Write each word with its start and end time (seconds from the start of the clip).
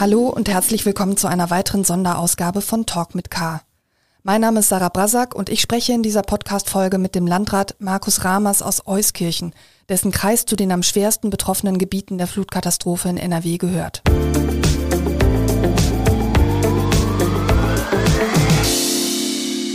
Hallo 0.00 0.28
und 0.28 0.48
herzlich 0.48 0.86
willkommen 0.86 1.16
zu 1.16 1.26
einer 1.26 1.50
weiteren 1.50 1.82
Sonderausgabe 1.82 2.60
von 2.60 2.86
Talk 2.86 3.16
mit 3.16 3.32
K. 3.32 3.62
Mein 4.22 4.40
Name 4.40 4.60
ist 4.60 4.68
Sarah 4.68 4.90
Brasak 4.90 5.34
und 5.34 5.48
ich 5.48 5.60
spreche 5.60 5.92
in 5.92 6.04
dieser 6.04 6.22
Podcast-Folge 6.22 6.98
mit 6.98 7.16
dem 7.16 7.26
Landrat 7.26 7.74
Markus 7.80 8.22
Ramers 8.22 8.62
aus 8.62 8.86
Euskirchen, 8.86 9.52
dessen 9.88 10.12
Kreis 10.12 10.46
zu 10.46 10.54
den 10.54 10.70
am 10.70 10.84
schwersten 10.84 11.30
betroffenen 11.30 11.78
Gebieten 11.78 12.16
der 12.16 12.28
Flutkatastrophe 12.28 13.08
in 13.08 13.16
NRW 13.16 13.58
gehört. 13.58 14.02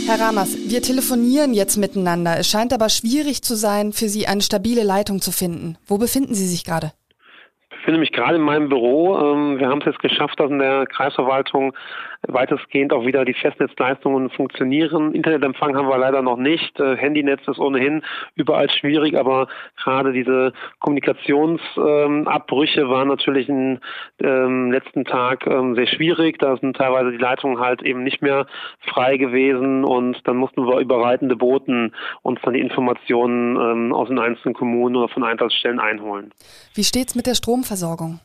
Herr 0.06 0.20
Ramers, 0.20 0.56
wir 0.68 0.80
telefonieren 0.80 1.52
jetzt 1.52 1.76
miteinander. 1.76 2.38
Es 2.38 2.48
scheint 2.48 2.72
aber 2.72 2.88
schwierig 2.88 3.42
zu 3.42 3.56
sein, 3.56 3.92
für 3.92 4.08
Sie 4.08 4.26
eine 4.26 4.40
stabile 4.40 4.84
Leitung 4.84 5.20
zu 5.20 5.32
finden. 5.32 5.76
Wo 5.86 5.98
befinden 5.98 6.34
Sie 6.34 6.48
sich 6.48 6.64
gerade? 6.64 6.94
Ich 7.84 7.86
befinde 7.86 8.00
mich 8.00 8.12
gerade 8.12 8.36
in 8.36 8.40
meinem 8.40 8.70
Büro. 8.70 9.18
Ähm, 9.18 9.58
wir 9.58 9.68
haben 9.68 9.80
es 9.80 9.84
jetzt 9.84 9.98
geschafft, 9.98 10.40
dass 10.40 10.50
in 10.50 10.58
der 10.58 10.86
Kreisverwaltung 10.86 11.74
weitestgehend 12.26 12.94
auch 12.94 13.04
wieder 13.04 13.26
die 13.26 13.34
Festnetzleistungen 13.34 14.30
funktionieren. 14.30 15.12
Internetempfang 15.12 15.76
haben 15.76 15.88
wir 15.88 15.98
leider 15.98 16.22
noch 16.22 16.38
nicht. 16.38 16.80
Äh, 16.80 16.96
Handynetz 16.96 17.46
ist 17.46 17.58
ohnehin 17.58 18.02
überall 18.36 18.70
schwierig, 18.70 19.18
aber 19.18 19.48
gerade 19.76 20.14
diese 20.14 20.54
Kommunikationsabbrüche 20.80 22.80
ähm, 22.80 22.88
waren 22.88 23.08
natürlich 23.08 23.50
im 23.50 23.80
ähm, 24.22 24.72
letzten 24.72 25.04
Tag 25.04 25.44
sehr 25.44 25.86
schwierig. 25.86 26.38
Da 26.38 26.56
sind 26.56 26.78
teilweise 26.78 27.10
die 27.10 27.18
Leitungen 27.18 27.60
halt 27.60 27.82
eben 27.82 28.02
nicht 28.02 28.22
mehr 28.22 28.46
frei 28.94 29.18
gewesen 29.18 29.84
und 29.84 30.26
dann 30.26 30.38
mussten 30.38 30.66
wir 30.66 30.78
über 30.78 31.02
reitende 31.02 31.36
Boten 31.36 31.92
uns 32.22 32.40
dann 32.42 32.54
die 32.54 32.60
Informationen 32.60 33.92
aus 33.92 34.08
den 34.08 34.18
einzelnen 34.18 34.54
Kommunen 34.54 34.96
oder 34.96 35.08
von 35.08 35.22
Einsatzstellen 35.22 35.80
einholen. 35.80 36.30
Wie 36.74 36.84
steht's 36.84 37.14
mit 37.14 37.26
der 37.26 37.34
Stromversorgung? 37.34 37.73
Versorgung? 37.74 38.20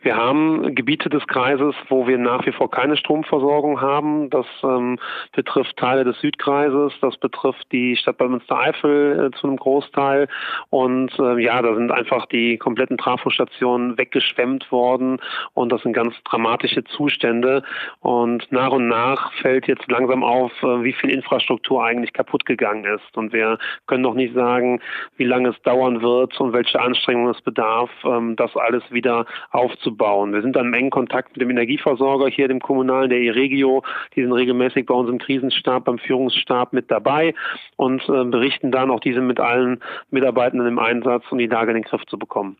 Wir 0.00 0.16
haben 0.16 0.76
Gebiete 0.76 1.08
des 1.08 1.26
Kreises, 1.26 1.74
wo 1.88 2.06
wir 2.06 2.18
nach 2.18 2.46
wie 2.46 2.52
vor 2.52 2.70
keine 2.70 2.96
Stromversorgung 2.96 3.80
haben. 3.80 4.30
Das 4.30 4.46
ähm, 4.62 4.96
betrifft 5.32 5.76
Teile 5.76 6.04
des 6.04 6.20
Südkreises, 6.20 6.92
das 7.00 7.16
betrifft 7.16 7.66
die 7.72 7.96
Stadt 7.96 8.16
Bad 8.18 8.30
Münstereifel 8.30 9.26
äh, 9.26 9.36
zu 9.36 9.48
einem 9.48 9.56
Großteil. 9.56 10.28
Und 10.70 11.18
äh, 11.18 11.42
ja, 11.42 11.60
da 11.62 11.74
sind 11.74 11.90
einfach 11.90 12.26
die 12.26 12.58
kompletten 12.58 12.96
Trafostationen 12.96 13.98
weggeschwemmt 13.98 14.70
worden 14.70 15.18
und 15.54 15.72
das 15.72 15.82
sind 15.82 15.94
ganz 15.94 16.14
dramatische 16.30 16.84
Zustände. 16.84 17.64
Und 17.98 18.52
nach 18.52 18.70
und 18.70 18.86
nach 18.86 19.32
fällt 19.42 19.66
jetzt 19.66 19.90
langsam 19.90 20.22
auf, 20.22 20.52
äh, 20.62 20.84
wie 20.84 20.92
viel 20.92 21.10
Infrastruktur 21.10 21.84
eigentlich 21.84 22.12
kaputt 22.12 22.46
gegangen 22.46 22.84
ist. 22.84 23.16
Und 23.16 23.32
wir 23.32 23.58
können 23.88 24.02
noch 24.02 24.14
nicht 24.14 24.34
sagen, 24.34 24.80
wie 25.16 25.24
lange 25.24 25.48
es 25.48 25.60
dauern 25.62 26.02
wird 26.02 26.40
und 26.40 26.52
welche 26.52 26.80
Anstrengungen 26.80 27.34
es 27.34 27.40
bedarf, 27.40 27.90
ähm, 28.04 28.36
das 28.36 28.56
alles 28.56 28.84
wieder 28.92 29.26
aufzunehmen 29.50 29.87
aufzubauen. 29.88 30.32
Wir 30.32 30.42
sind 30.42 30.56
dann 30.56 30.66
im 30.66 30.74
engen 30.74 30.90
Kontakt 30.90 31.32
mit 31.32 31.40
dem 31.40 31.50
Energieversorger 31.50 32.28
hier, 32.28 32.48
dem 32.48 32.60
Kommunalen, 32.60 33.10
der 33.10 33.18
E-Regio. 33.18 33.82
Die 34.14 34.22
sind 34.22 34.32
regelmäßig 34.32 34.86
bei 34.86 34.94
uns 34.94 35.08
im 35.08 35.18
Krisenstab, 35.18 35.84
beim 35.84 35.98
Führungsstab 35.98 36.72
mit 36.72 36.90
dabei 36.90 37.34
und 37.76 38.02
äh, 38.08 38.24
berichten 38.24 38.70
dann 38.70 38.90
auch 38.90 39.00
diese 39.00 39.20
mit 39.20 39.40
allen 39.40 39.80
Mitarbeitenden 40.10 40.68
im 40.68 40.78
Einsatz, 40.78 41.24
um 41.30 41.38
die 41.38 41.46
Lage 41.46 41.70
in 41.70 41.76
den 41.76 41.84
Griff 41.84 42.02
zu 42.06 42.18
bekommen. 42.18 42.56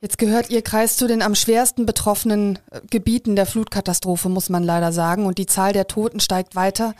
Jetzt 0.00 0.18
gehört 0.18 0.50
Ihr 0.50 0.62
Kreis 0.62 0.96
zu 0.96 1.06
den 1.06 1.22
am 1.22 1.36
schwersten 1.36 1.86
betroffenen 1.86 2.58
äh, 2.70 2.80
Gebieten 2.90 3.36
der 3.36 3.46
Flutkatastrophe, 3.46 4.28
muss 4.28 4.50
man 4.50 4.62
leider 4.62 4.92
sagen. 4.92 5.26
Und 5.26 5.38
die 5.38 5.46
Zahl 5.46 5.72
der 5.72 5.86
Toten 5.86 6.20
steigt 6.20 6.56
weiter. 6.56 6.94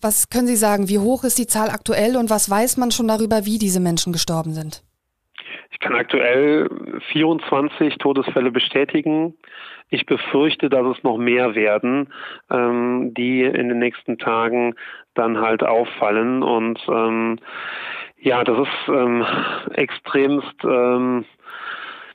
Was 0.00 0.30
können 0.30 0.46
Sie 0.46 0.56
sagen? 0.56 0.88
Wie 0.88 0.98
hoch 0.98 1.24
ist 1.24 1.38
die 1.38 1.46
Zahl 1.46 1.68
aktuell 1.68 2.16
und 2.16 2.30
was 2.30 2.48
weiß 2.48 2.78
man 2.78 2.90
schon 2.90 3.08
darüber, 3.08 3.44
wie 3.44 3.58
diese 3.58 3.80
Menschen 3.80 4.14
gestorben 4.14 4.54
sind? 4.54 4.82
Ich 5.70 5.78
kann 5.78 5.94
aktuell 5.94 6.68
24 7.12 7.98
Todesfälle 7.98 8.50
bestätigen. 8.50 9.34
Ich 9.88 10.06
befürchte, 10.06 10.68
dass 10.68 10.96
es 10.96 11.02
noch 11.02 11.16
mehr 11.16 11.54
werden, 11.54 12.12
ähm, 12.50 13.14
die 13.14 13.42
in 13.42 13.68
den 13.68 13.78
nächsten 13.78 14.18
Tagen 14.18 14.74
dann 15.14 15.40
halt 15.40 15.62
auffallen. 15.62 16.42
Und 16.42 16.80
ähm, 16.88 17.38
ja, 18.18 18.44
das 18.44 18.58
ist 18.58 18.88
ähm, 18.88 19.24
extremst 19.72 20.54
ähm, 20.64 21.24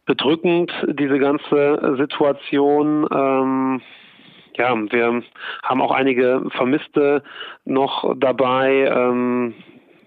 bedrückend, 0.06 0.72
diese 0.88 1.20
ganze 1.20 1.96
Situation. 1.98 3.08
Ähm, 3.12 3.82
ja, 4.58 4.74
wir 4.76 5.24
haben 5.64 5.82
auch 5.82 5.92
einige 5.92 6.44
Vermisste 6.52 7.24
noch 7.66 8.16
dabei. 8.18 8.86
Ähm, 8.86 9.54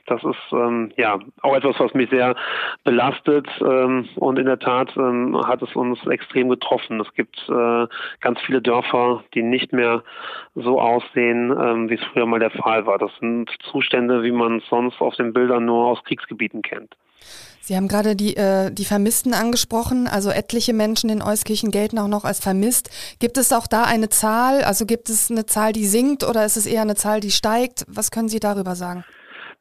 das 0.09 0.23
ist 0.25 0.53
ähm, 0.53 0.93
ja 0.97 1.19
auch 1.43 1.55
etwas, 1.55 1.79
was 1.79 1.95
mich 1.95 2.11
sehr 2.11 2.35
belastet 2.85 3.47
ähm, 3.61 4.09
und 4.17 4.39
in 4.39 4.47
der 4.47 4.59
Tat 4.59 4.97
ähm, 4.97 5.39
hat 5.47 5.63
es 5.63 5.75
uns 5.77 6.05
extrem 6.07 6.49
getroffen. 6.49 7.01
Es 7.01 7.13
gibt 7.15 7.37
äh, 7.49 7.87
ganz 8.21 8.41
viele 8.47 8.63
Dörfer, 8.63 9.23
die 9.35 9.43
nicht 9.43 9.73
mehr 9.73 10.03
so 10.55 10.81
aussehen, 10.81 11.51
ähm, 11.51 11.91
wie 11.91 11.95
es 11.95 12.05
früher 12.13 12.27
mal 12.27 12.41
der 12.41 12.51
Fall 12.51 12.87
war. 12.87 12.99
Das 12.99 13.11
sind 13.21 13.51
Zustände, 13.71 14.23
wie 14.23 14.33
man 14.33 14.59
es 14.59 14.67
sonst 14.69 15.01
auf 15.01 15.15
den 15.17 15.33
Bildern 15.33 15.65
nur 15.65 15.87
aus 15.87 16.03
Kriegsgebieten 16.05 16.63
kennt. 16.63 16.97
Sie 17.61 17.77
haben 17.77 17.89
gerade 17.89 18.17
die, 18.17 18.35
äh, 18.37 18.71
die 18.71 18.87
Vermissten 18.87 19.35
angesprochen. 19.35 20.09
Also 20.09 20.31
etliche 20.31 20.73
Menschen 20.73 21.11
in 21.11 21.21
Euskirchen 21.21 21.71
gelten 21.71 21.99
auch 21.99 22.09
noch 22.09 22.25
als 22.25 22.41
vermisst. 22.41 22.91
Gibt 23.19 23.37
es 23.37 23.53
auch 23.53 23.67
da 23.67 23.83
eine 23.83 24.09
Zahl? 24.09 24.65
Also 24.65 24.87
gibt 24.87 25.11
es 25.11 25.31
eine 25.31 25.45
Zahl, 25.45 25.75
die 25.75 25.87
sinkt 25.87 26.25
oder 26.25 26.47
ist 26.47 26.57
es 26.57 26.65
eher 26.65 26.83
eine 26.83 26.95
Zahl, 26.95 27.21
die 27.21 27.31
steigt? 27.31 27.85
Was 27.87 28.11
können 28.11 28.29
Sie 28.29 28.41
darüber 28.41 28.75
sagen? 28.75 29.05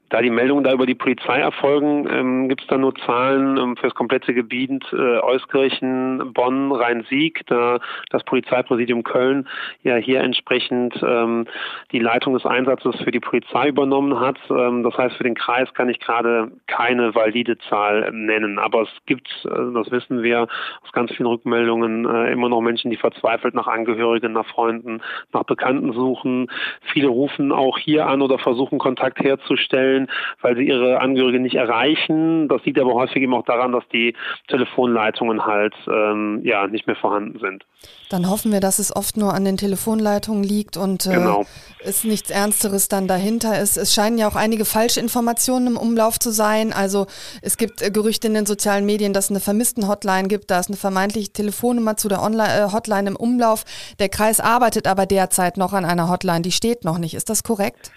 Da 0.10 0.22
die 0.22 0.30
Meldungen 0.30 0.64
da 0.64 0.72
über 0.72 0.86
die 0.86 0.96
Polizei 0.96 1.40
erfolgen, 1.40 2.08
ähm, 2.10 2.50
gibt 2.50 2.62
es 2.62 2.68
da 2.68 2.78
nur 2.78 2.96
Zahlen 2.96 3.58
ähm, 3.58 3.76
für 3.76 3.88
das 3.88 3.96
komplette 3.96 4.34
Gebiet 4.34 4.86
äh, 4.94 5.20
Euskirchen, 5.20 6.32
Bonn, 6.34 6.72
Rhein-Sieg, 6.72 7.42
da 7.48 7.80
das 8.10 8.24
Polizeipräsidium 8.24 9.04
Köln 9.04 9.50
ja 9.84 9.96
hier 9.96 10.22
entsprechend 10.22 10.96
ähm, 11.04 11.46
die 11.92 12.00
Leitung 12.00 12.34
des 12.36 12.46
Einsatzes 12.46 12.96
für 13.04 13.12
die 13.12 13.20
Polizei 13.20 13.68
übernommen 13.68 14.18
hat. 14.20 14.38
Ähm, 14.50 14.84
das 14.84 14.98
heißt, 14.98 15.18
für 15.18 15.24
den 15.24 15.36
Kreis 15.36 15.74
kann 15.74 15.90
ich 15.90 16.00
gerade 16.00 16.52
keine 16.68 17.14
valide 17.14 17.58
Zahl 17.70 18.10
nennen. 18.14 18.60
Aber 18.60 18.84
es 18.84 18.90
gibt, 19.08 19.28
äh, 19.44 19.74
das 19.74 19.92
wissen 19.92 20.24
wir 20.24 20.44
aus 20.84 20.92
ganz 20.94 21.12
vielen 21.12 21.28
Rückmeldungen, 21.28 22.06
äh, 22.06 22.32
immer 22.32 22.48
noch 22.48 22.62
Menschen, 22.62 22.92
die 22.92 22.98
verzweifelt 22.98 23.54
nach 23.56 23.68
Angehörigen, 23.68 24.32
nach 24.32 24.46
Freunden, 24.46 25.02
nach 25.34 25.44
Bekannten 25.44 25.92
suchen. 25.92 26.50
Viele 26.94 27.10
rufen 27.10 27.52
auch 27.52 27.78
hier 27.78 28.08
an 28.08 28.22
oder 28.22 28.40
versuchen 28.40 28.80
Kontakt 28.80 29.20
herzustellen 29.20 29.97
stellen, 29.98 30.08
weil 30.42 30.56
sie 30.56 30.64
ihre 30.64 31.00
Angehörigen 31.00 31.44
nicht 31.44 31.56
erreichen. 31.56 32.48
Das 32.48 32.64
liegt 32.66 32.80
aber 32.80 32.94
häufig 32.94 33.22
eben 33.22 33.34
auch 33.34 33.46
daran, 33.46 33.72
dass 33.72 33.88
die 33.92 34.16
Telefonleitungen 34.48 35.46
halt 35.46 35.74
ähm, 35.88 36.42
ja 36.44 36.68
nicht 36.68 36.88
mehr 36.88 36.96
vorhanden 36.96 37.40
sind. 37.40 37.66
Dann 38.10 38.30
hoffen 38.30 38.52
wir, 38.52 38.60
dass 38.60 38.80
es 38.80 38.96
oft 38.96 39.18
nur 39.18 39.34
an 39.34 39.44
den 39.44 39.58
Telefonleitungen 39.58 40.44
liegt 40.44 40.78
und 40.78 41.06
äh, 41.06 41.14
genau. 41.14 41.46
es 41.84 42.04
nichts 42.04 42.30
Ernsteres 42.30 42.88
dann 42.88 43.08
dahinter 43.08 43.60
ist. 43.60 43.78
Es 43.78 43.94
scheinen 43.94 44.18
ja 44.18 44.28
auch 44.28 44.36
einige 44.36 44.66
Falschinformationen 44.66 45.70
im 45.70 45.78
Umlauf 45.78 46.18
zu 46.20 46.32
sein. 46.32 46.74
Also 46.74 47.08
es 47.42 47.58
gibt 47.58 47.82
äh, 47.82 47.92
Gerüchte 47.92 48.28
in 48.28 48.34
den 48.34 48.46
sozialen 48.46 48.86
Medien, 48.86 49.14
dass 49.14 49.26
es 49.26 49.32
eine 49.32 49.40
Vermissten-Hotline 49.40 50.28
gibt. 50.28 50.52
Da 50.52 50.60
ist 50.60 50.70
eine 50.70 50.78
vermeintliche 50.78 51.34
Telefonnummer 51.34 51.98
zu 51.98 52.08
der 52.08 52.22
Online 52.22 52.68
äh, 52.68 52.72
Hotline 52.72 53.10
im 53.10 53.16
Umlauf. 53.16 53.66
Der 54.00 54.10
Kreis 54.10 54.40
arbeitet 54.40 54.88
aber 54.88 55.06
derzeit 55.06 55.58
noch 55.58 55.74
an 55.74 55.86
einer 55.86 56.10
Hotline. 56.10 56.42
Die 56.42 56.52
steht 56.52 56.86
noch 56.86 56.98
nicht. 56.98 57.14
Ist 57.14 57.30
das 57.30 57.44
korrekt? 57.44 57.92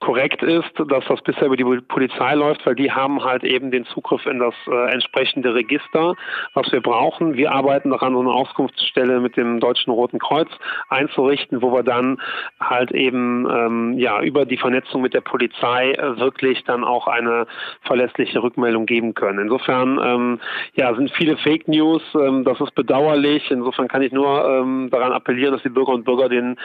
Korrekt 0.00 0.42
ist, 0.42 0.70
dass 0.88 1.04
das 1.08 1.22
bisher 1.22 1.46
über 1.46 1.56
die 1.56 1.64
Polizei 1.64 2.34
läuft, 2.34 2.66
weil 2.66 2.74
die 2.74 2.90
haben 2.90 3.24
halt 3.24 3.42
eben 3.42 3.70
den 3.70 3.86
Zugriff 3.86 4.26
in 4.26 4.38
das 4.38 4.54
äh, 4.66 4.92
entsprechende 4.92 5.54
Register, 5.54 6.14
was 6.52 6.70
wir 6.72 6.82
brauchen. 6.82 7.34
Wir 7.34 7.52
arbeiten 7.52 7.90
daran, 7.90 8.16
eine 8.16 8.30
Auskunftsstelle 8.30 9.20
mit 9.20 9.36
dem 9.36 9.60
Deutschen 9.60 9.92
Roten 9.92 10.18
Kreuz 10.18 10.48
einzurichten, 10.88 11.62
wo 11.62 11.72
wir 11.72 11.82
dann 11.82 12.20
halt 12.60 12.92
eben 12.92 13.48
ähm, 13.48 13.98
ja 13.98 14.20
über 14.20 14.44
die 14.44 14.58
Vernetzung 14.58 15.00
mit 15.00 15.14
der 15.14 15.22
Polizei 15.22 15.92
äh, 15.92 16.18
wirklich 16.18 16.64
dann 16.64 16.84
auch 16.84 17.06
eine 17.06 17.46
verlässliche 17.82 18.42
Rückmeldung 18.42 18.86
geben 18.86 19.14
können. 19.14 19.38
Insofern 19.38 19.98
ähm, 20.04 20.40
ja 20.74 20.94
sind 20.94 21.12
viele 21.12 21.36
Fake 21.38 21.66
News, 21.68 22.02
ähm, 22.14 22.44
das 22.44 22.60
ist 22.60 22.74
bedauerlich. 22.74 23.50
Insofern 23.50 23.88
kann 23.88 24.02
ich 24.02 24.12
nur 24.12 24.44
ähm, 24.44 24.88
daran 24.90 25.12
appellieren, 25.12 25.54
dass 25.54 25.62
die 25.62 25.70
Bürger 25.70 25.92
und 25.92 26.04
Bürger 26.04 26.28
den 26.28 26.56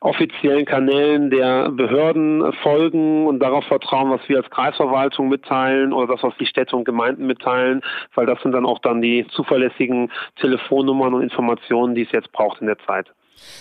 offiziellen 0.00 0.64
Kanälen 0.64 1.30
der 1.30 1.70
Behörden 1.70 2.52
folgen 2.62 2.73
folgen 2.74 3.26
und 3.26 3.38
darauf 3.38 3.64
vertrauen, 3.64 4.10
was 4.10 4.20
wir 4.28 4.38
als 4.38 4.50
Kreisverwaltung 4.50 5.28
mitteilen 5.28 5.92
oder 5.92 6.14
das, 6.14 6.22
was 6.22 6.34
die 6.38 6.46
Städte 6.46 6.76
und 6.76 6.84
Gemeinden 6.84 7.26
mitteilen, 7.26 7.82
weil 8.14 8.26
das 8.26 8.40
sind 8.42 8.52
dann 8.52 8.66
auch 8.66 8.80
dann 8.80 9.00
die 9.00 9.26
zuverlässigen 9.34 10.10
Telefonnummern 10.40 11.14
und 11.14 11.22
Informationen, 11.22 11.94
die 11.94 12.02
es 12.02 12.12
jetzt 12.12 12.32
braucht 12.32 12.60
in 12.60 12.66
der 12.66 12.78
Zeit. 12.86 13.12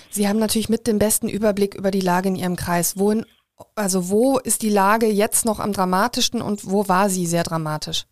Sie 0.10 0.28
haben 0.28 0.40
natürlich 0.40 0.70
mit 0.70 0.88
dem 0.88 1.00
besten 1.00 1.28
Überblick 1.28 1.76
über 1.76 1.92
die 1.92 2.02
Lage 2.02 2.30
in 2.30 2.36
Ihrem 2.36 2.56
Kreis. 2.56 2.98
Wohin, 2.98 3.26
also 3.76 4.10
wo 4.10 4.40
ist 4.40 4.62
die 4.62 4.70
Lage 4.70 5.08
jetzt 5.08 5.46
noch 5.46 5.60
am 5.60 5.74
dramatischsten 5.74 6.42
und 6.42 6.70
wo 6.70 6.88
war 6.88 7.10
sie 7.10 7.26
sehr 7.26 7.44
dramatisch? 7.44 8.06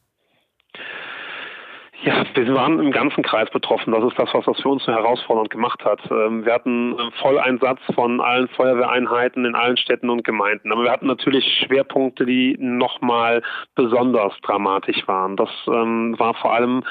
Ja, 2.03 2.23
wir 2.33 2.55
waren 2.55 2.79
im 2.79 2.91
ganzen 2.91 3.21
Kreis 3.21 3.47
betroffen. 3.51 3.93
Das 3.93 4.03
ist 4.03 4.17
das, 4.17 4.33
was 4.33 4.45
das 4.45 4.59
für 4.59 4.69
uns 4.69 4.83
so 4.83 4.91
herausfordernd 4.91 5.51
gemacht 5.51 5.85
hat. 5.85 5.99
Ähm, 6.09 6.43
wir 6.43 6.53
hatten 6.53 6.97
Volleinsatz 7.21 7.79
von 7.93 8.19
allen 8.19 8.47
Feuerwehreinheiten 8.47 9.45
in 9.45 9.53
allen 9.53 9.77
Städten 9.77 10.09
und 10.09 10.23
Gemeinden. 10.23 10.71
Aber 10.71 10.83
wir 10.83 10.91
hatten 10.91 11.05
natürlich 11.05 11.45
Schwerpunkte, 11.63 12.25
die 12.25 12.57
nochmal 12.59 13.43
besonders 13.75 14.33
dramatisch 14.41 15.07
waren. 15.07 15.37
Das 15.37 15.51
ähm, 15.67 16.17
war 16.17 16.33
vor 16.33 16.55
allem 16.55 16.83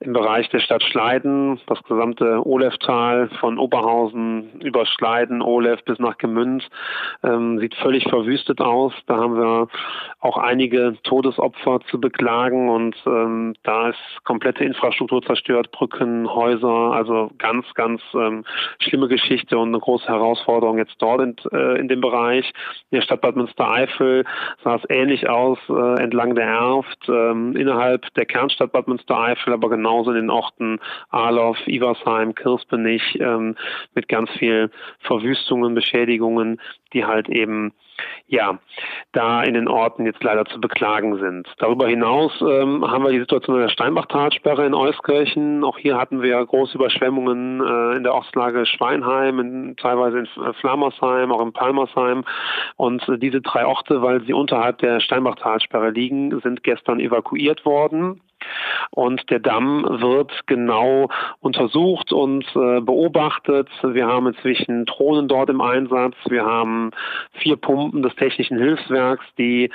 im 0.00 0.14
Bereich 0.14 0.48
der 0.48 0.60
Stadt 0.60 0.82
Schleiden, 0.82 1.60
das 1.66 1.82
gesamte 1.82 2.46
Oleftal 2.46 3.28
von 3.40 3.58
Oberhausen 3.58 4.60
über 4.60 4.86
Schleiden, 4.86 5.42
Olef 5.42 5.84
bis 5.84 5.98
nach 5.98 6.16
Gemünd. 6.16 6.66
Ähm, 7.22 7.58
sieht 7.58 7.74
völlig 7.74 8.08
verwüstet 8.08 8.62
aus. 8.62 8.94
Da 9.08 9.18
haben 9.18 9.36
wir 9.36 9.68
auch 10.20 10.38
einige 10.38 10.96
Todesopfer 11.02 11.80
zu 11.90 12.00
beklagen 12.00 12.70
und 12.70 12.96
da 13.04 13.88
ist 13.88 14.24
komplette 14.54 14.64
Infrastruktur 14.64 15.22
zerstört, 15.22 15.70
Brücken, 15.72 16.32
Häuser, 16.32 16.92
also 16.92 17.30
ganz, 17.38 17.66
ganz 17.74 18.00
ähm, 18.14 18.44
schlimme 18.78 19.08
Geschichte 19.08 19.58
und 19.58 19.68
eine 19.68 19.78
große 19.78 20.06
Herausforderung 20.06 20.78
jetzt 20.78 20.94
dort 20.98 21.20
in, 21.20 21.36
äh, 21.52 21.78
in 21.78 21.88
dem 21.88 22.00
Bereich. 22.00 22.46
In 22.90 22.96
der 22.98 23.02
Stadt 23.02 23.20
Bad 23.20 23.36
Münstereifel 23.36 24.24
sah 24.62 24.76
es 24.76 24.82
ähnlich 24.88 25.28
aus 25.28 25.58
äh, 25.68 26.02
entlang 26.02 26.34
der 26.34 26.46
Erft, 26.46 27.08
ähm, 27.08 27.56
innerhalb 27.56 28.12
der 28.14 28.26
Kernstadt 28.26 28.72
Bad 28.72 28.86
Münstereifel, 28.86 29.52
aber 29.52 29.68
genauso 29.68 30.10
in 30.10 30.16
den 30.16 30.30
Orten 30.30 30.78
Ahloff, 31.10 31.58
Iversheim, 31.66 32.34
Kirspenich 32.34 33.18
ähm, 33.20 33.56
mit 33.94 34.08
ganz 34.08 34.30
viel 34.38 34.70
Verwüstungen, 35.00 35.74
Beschädigungen, 35.74 36.60
die 36.92 37.04
halt 37.04 37.28
eben 37.28 37.72
ja, 38.26 38.58
da 39.12 39.42
in 39.42 39.54
den 39.54 39.68
Orten 39.68 40.06
jetzt 40.06 40.22
leider 40.22 40.44
zu 40.46 40.60
beklagen 40.60 41.18
sind. 41.18 41.46
Darüber 41.58 41.88
hinaus 41.88 42.32
ähm, 42.40 42.84
haben 42.90 43.04
wir 43.04 43.12
die 43.12 43.20
Situation 43.20 43.60
der 43.60 43.68
Steinbachtalsperre 43.68 44.66
in 44.66 44.74
Euskirchen. 44.74 45.62
Auch 45.64 45.78
hier 45.78 45.96
hatten 45.96 46.22
wir 46.22 46.44
große 46.44 46.76
Überschwemmungen 46.76 47.60
äh, 47.60 47.96
in 47.96 48.02
der 48.02 48.14
Ortslage 48.14 48.66
Schweinheim, 48.66 49.38
in, 49.38 49.76
teilweise 49.76 50.20
in 50.20 50.54
Flamersheim, 50.54 51.32
auch 51.32 51.42
in 51.42 51.52
Palmersheim. 51.52 52.24
Und 52.76 53.08
äh, 53.08 53.18
diese 53.18 53.40
drei 53.40 53.66
Orte, 53.66 54.02
weil 54.02 54.22
sie 54.24 54.32
unterhalb 54.32 54.78
der 54.78 55.00
Steinbachtalsperre 55.00 55.90
liegen, 55.90 56.40
sind 56.40 56.62
gestern 56.64 57.00
evakuiert 57.00 57.64
worden. 57.64 58.20
Und 58.90 59.30
der 59.30 59.40
Damm 59.40 59.84
wird 60.00 60.32
genau 60.46 61.08
untersucht 61.40 62.12
und 62.12 62.44
äh, 62.54 62.80
beobachtet. 62.80 63.68
Wir 63.82 64.06
haben 64.06 64.26
inzwischen 64.26 64.84
Drohnen 64.86 65.28
dort 65.28 65.50
im 65.50 65.60
Einsatz. 65.60 66.14
Wir 66.28 66.44
haben 66.44 66.90
vier 67.32 67.56
Pumpen 67.56 68.02
des 68.02 68.14
Technischen 68.16 68.58
Hilfswerks, 68.58 69.24
die 69.38 69.70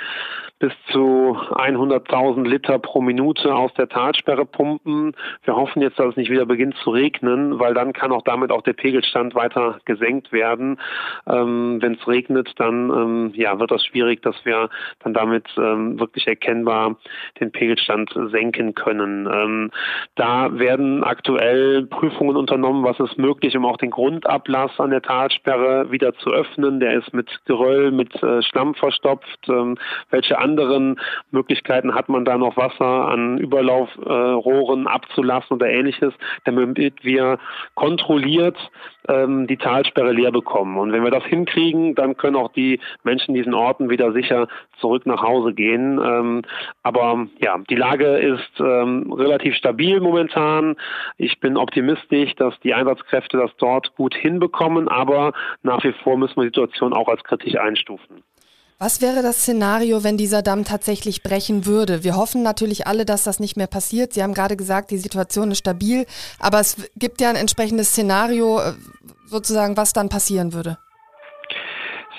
bis 0.58 0.72
zu 0.92 1.36
100.000 1.50 2.46
Liter 2.46 2.78
pro 2.78 3.00
Minute 3.00 3.54
aus 3.54 3.72
der 3.74 3.88
Talsperre 3.88 4.44
pumpen. 4.44 5.16
Wir 5.44 5.56
hoffen 5.56 5.80
jetzt, 5.80 5.98
dass 5.98 6.10
es 6.10 6.16
nicht 6.16 6.30
wieder 6.30 6.44
beginnt 6.44 6.76
zu 6.76 6.90
regnen, 6.90 7.58
weil 7.58 7.72
dann 7.72 7.94
kann 7.94 8.12
auch 8.12 8.22
damit 8.22 8.52
auch 8.52 8.62
der 8.62 8.74
Pegelstand 8.74 9.34
weiter 9.34 9.80
gesenkt 9.86 10.32
werden. 10.32 10.78
Ähm, 11.26 11.78
Wenn 11.80 11.94
es 11.94 12.06
regnet, 12.06 12.52
dann 12.56 12.90
ähm, 12.90 13.32
ja, 13.34 13.58
wird 13.58 13.70
das 13.70 13.84
schwierig, 13.86 14.22
dass 14.22 14.36
wir 14.44 14.68
dann 15.00 15.14
damit 15.14 15.46
ähm, 15.56 15.98
wirklich 15.98 16.26
erkennbar 16.26 16.96
den 17.40 17.52
Pegelstand 17.52 18.10
senken 18.30 18.59
können. 18.74 19.26
Ähm, 19.26 19.70
da 20.14 20.58
werden 20.58 21.02
aktuell 21.04 21.86
Prüfungen 21.86 22.36
unternommen, 22.36 22.84
was 22.84 23.00
ist 23.00 23.18
möglich, 23.18 23.56
um 23.56 23.64
auch 23.64 23.76
den 23.76 23.90
Grundablass 23.90 24.78
an 24.78 24.90
der 24.90 25.02
Talsperre 25.02 25.90
wieder 25.90 26.14
zu 26.14 26.30
öffnen. 26.30 26.80
Der 26.80 26.94
ist 26.94 27.12
mit 27.12 27.28
Geröll, 27.46 27.90
mit 27.90 28.22
äh, 28.22 28.42
Schlamm 28.42 28.74
verstopft. 28.74 29.48
Ähm, 29.48 29.76
welche 30.10 30.38
anderen 30.38 31.00
Möglichkeiten 31.30 31.94
hat 31.94 32.08
man 32.08 32.24
da 32.24 32.38
noch 32.38 32.56
Wasser 32.56 33.08
an 33.08 33.38
Überlaufrohren 33.38 34.86
äh, 34.86 34.88
abzulassen 34.88 35.56
oder 35.56 35.68
ähnliches, 35.68 36.12
damit 36.44 36.78
wir 37.02 37.38
kontrolliert 37.74 38.56
ähm, 39.08 39.46
die 39.46 39.56
Talsperre 39.56 40.12
leer 40.12 40.32
bekommen. 40.32 40.78
Und 40.78 40.92
wenn 40.92 41.04
wir 41.04 41.10
das 41.10 41.24
hinkriegen, 41.24 41.94
dann 41.94 42.16
können 42.16 42.36
auch 42.36 42.52
die 42.52 42.80
Menschen 43.02 43.34
in 43.34 43.42
diesen 43.42 43.54
Orten 43.54 43.90
wieder 43.90 44.12
sicher 44.12 44.48
zurück 44.80 45.06
nach 45.06 45.22
Hause 45.22 45.52
gehen. 45.52 46.00
Ähm, 46.02 46.42
aber 46.82 47.26
ja, 47.38 47.58
die 47.68 47.76
Lage 47.76 48.18
ist 48.18 48.60
ähm, 48.60 49.12
relativ 49.12 49.54
stabil 49.54 50.00
momentan. 50.00 50.76
Ich 51.16 51.40
bin 51.40 51.56
optimistisch, 51.56 52.34
dass 52.36 52.58
die 52.60 52.74
Einsatzkräfte 52.74 53.36
das 53.36 53.50
dort 53.58 53.94
gut 53.96 54.14
hinbekommen, 54.14 54.88
aber 54.88 55.32
nach 55.62 55.82
wie 55.84 55.92
vor 55.92 56.16
müssen 56.16 56.36
wir 56.36 56.44
die 56.44 56.48
Situation 56.48 56.92
auch 56.92 57.08
als 57.08 57.22
kritisch 57.24 57.56
einstufen. 57.56 58.22
Was 58.82 59.02
wäre 59.02 59.20
das 59.20 59.42
Szenario, 59.42 60.04
wenn 60.04 60.16
dieser 60.16 60.40
Damm 60.40 60.64
tatsächlich 60.64 61.22
brechen 61.22 61.66
würde? 61.66 62.02
Wir 62.02 62.16
hoffen 62.16 62.42
natürlich 62.42 62.86
alle, 62.86 63.04
dass 63.04 63.24
das 63.24 63.38
nicht 63.38 63.58
mehr 63.58 63.66
passiert. 63.66 64.14
Sie 64.14 64.22
haben 64.22 64.32
gerade 64.32 64.56
gesagt, 64.56 64.90
die 64.90 64.96
Situation 64.96 65.50
ist 65.50 65.58
stabil, 65.58 66.06
aber 66.38 66.60
es 66.60 66.90
gibt 66.96 67.20
ja 67.20 67.28
ein 67.28 67.36
entsprechendes 67.36 67.88
Szenario, 67.90 68.58
äh, 68.58 68.72
sozusagen, 69.26 69.76
was 69.76 69.92
dann 69.92 70.08
passieren 70.08 70.54
würde. 70.54 70.78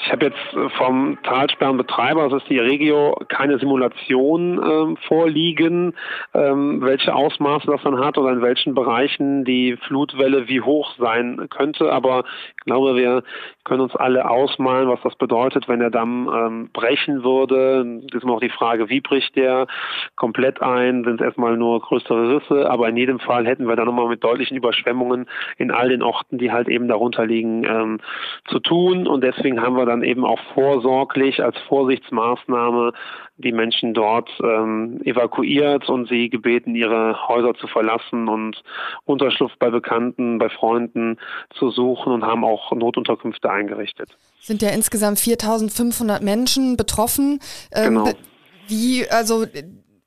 Ich 0.03 0.11
habe 0.11 0.25
jetzt 0.25 0.73
vom 0.77 1.17
Talsperrenbetreiber, 1.23 2.23
also 2.23 2.37
ist 2.37 2.49
die 2.49 2.59
Regio, 2.59 3.15
keine 3.29 3.59
Simulation 3.59 4.59
ähm, 4.63 4.97
vorliegen, 5.07 5.93
ähm, 6.33 6.81
welche 6.81 7.13
Ausmaße 7.13 7.67
das 7.67 7.81
dann 7.83 7.99
hat 7.99 8.17
oder 8.17 8.31
in 8.31 8.41
welchen 8.41 8.73
Bereichen 8.73 9.45
die 9.45 9.77
Flutwelle 9.87 10.47
wie 10.47 10.61
hoch 10.61 10.93
sein 10.97 11.47
könnte. 11.49 11.91
Aber 11.91 12.23
ich 12.61 12.65
glaube, 12.65 12.95
wir 12.95 13.23
können 13.63 13.81
uns 13.81 13.95
alle 13.95 14.29
ausmalen, 14.29 14.87
was 14.87 15.01
das 15.01 15.15
bedeutet, 15.15 15.67
wenn 15.67 15.79
der 15.79 15.89
Damm 15.89 16.29
ähm, 16.31 16.69
brechen 16.71 17.23
würde. 17.23 18.01
Ist 18.13 18.21
immer 18.21 18.33
auch 18.33 18.39
die 18.39 18.49
Frage, 18.49 18.87
wie 18.87 19.01
bricht 19.01 19.35
der 19.35 19.65
komplett 20.15 20.61
ein? 20.61 21.03
Sind 21.03 21.19
es 21.19 21.25
erstmal 21.25 21.57
nur 21.57 21.81
größere 21.81 22.35
Risse? 22.35 22.69
Aber 22.69 22.87
in 22.87 22.97
jedem 22.97 23.17
Fall 23.17 23.47
hätten 23.47 23.67
wir 23.67 23.75
dann 23.75 23.87
nochmal 23.87 24.09
mit 24.09 24.23
deutlichen 24.23 24.57
Überschwemmungen 24.57 25.27
in 25.57 25.71
all 25.71 25.89
den 25.89 26.03
Orten, 26.03 26.37
die 26.37 26.51
halt 26.51 26.67
eben 26.67 26.87
darunter 26.87 27.25
liegen, 27.25 27.63
ähm, 27.63 27.99
zu 28.45 28.59
tun. 28.59 29.07
Und 29.07 29.23
deswegen 29.23 29.59
haben 29.59 29.75
wir 29.75 29.87
dann 29.87 30.03
eben 30.03 30.23
auch 30.23 30.39
vorsorglich 30.53 31.43
als 31.43 31.57
Vorsichtsmaßnahme 31.67 32.93
die 33.41 33.51
Menschen 33.51 33.93
dort 33.93 34.29
ähm, 34.43 35.01
evakuiert 35.03 35.89
und 35.89 36.07
sie 36.07 36.29
gebeten, 36.29 36.75
ihre 36.75 37.27
Häuser 37.27 37.53
zu 37.55 37.67
verlassen 37.67 38.27
und 38.27 38.61
Unterschlupf 39.05 39.53
bei 39.59 39.69
Bekannten, 39.69 40.37
bei 40.37 40.49
Freunden 40.49 41.17
zu 41.55 41.71
suchen 41.71 42.13
und 42.13 42.23
haben 42.23 42.43
auch 42.43 42.71
Notunterkünfte 42.71 43.49
eingerichtet. 43.49 44.09
Sind 44.39 44.61
ja 44.61 44.69
insgesamt 44.69 45.19
4500 45.19 46.21
Menschen 46.21 46.77
betroffen. 46.77 47.39
Ähm, 47.73 47.95
genau. 47.95 48.09
Wie, 48.67 49.09
also 49.09 49.45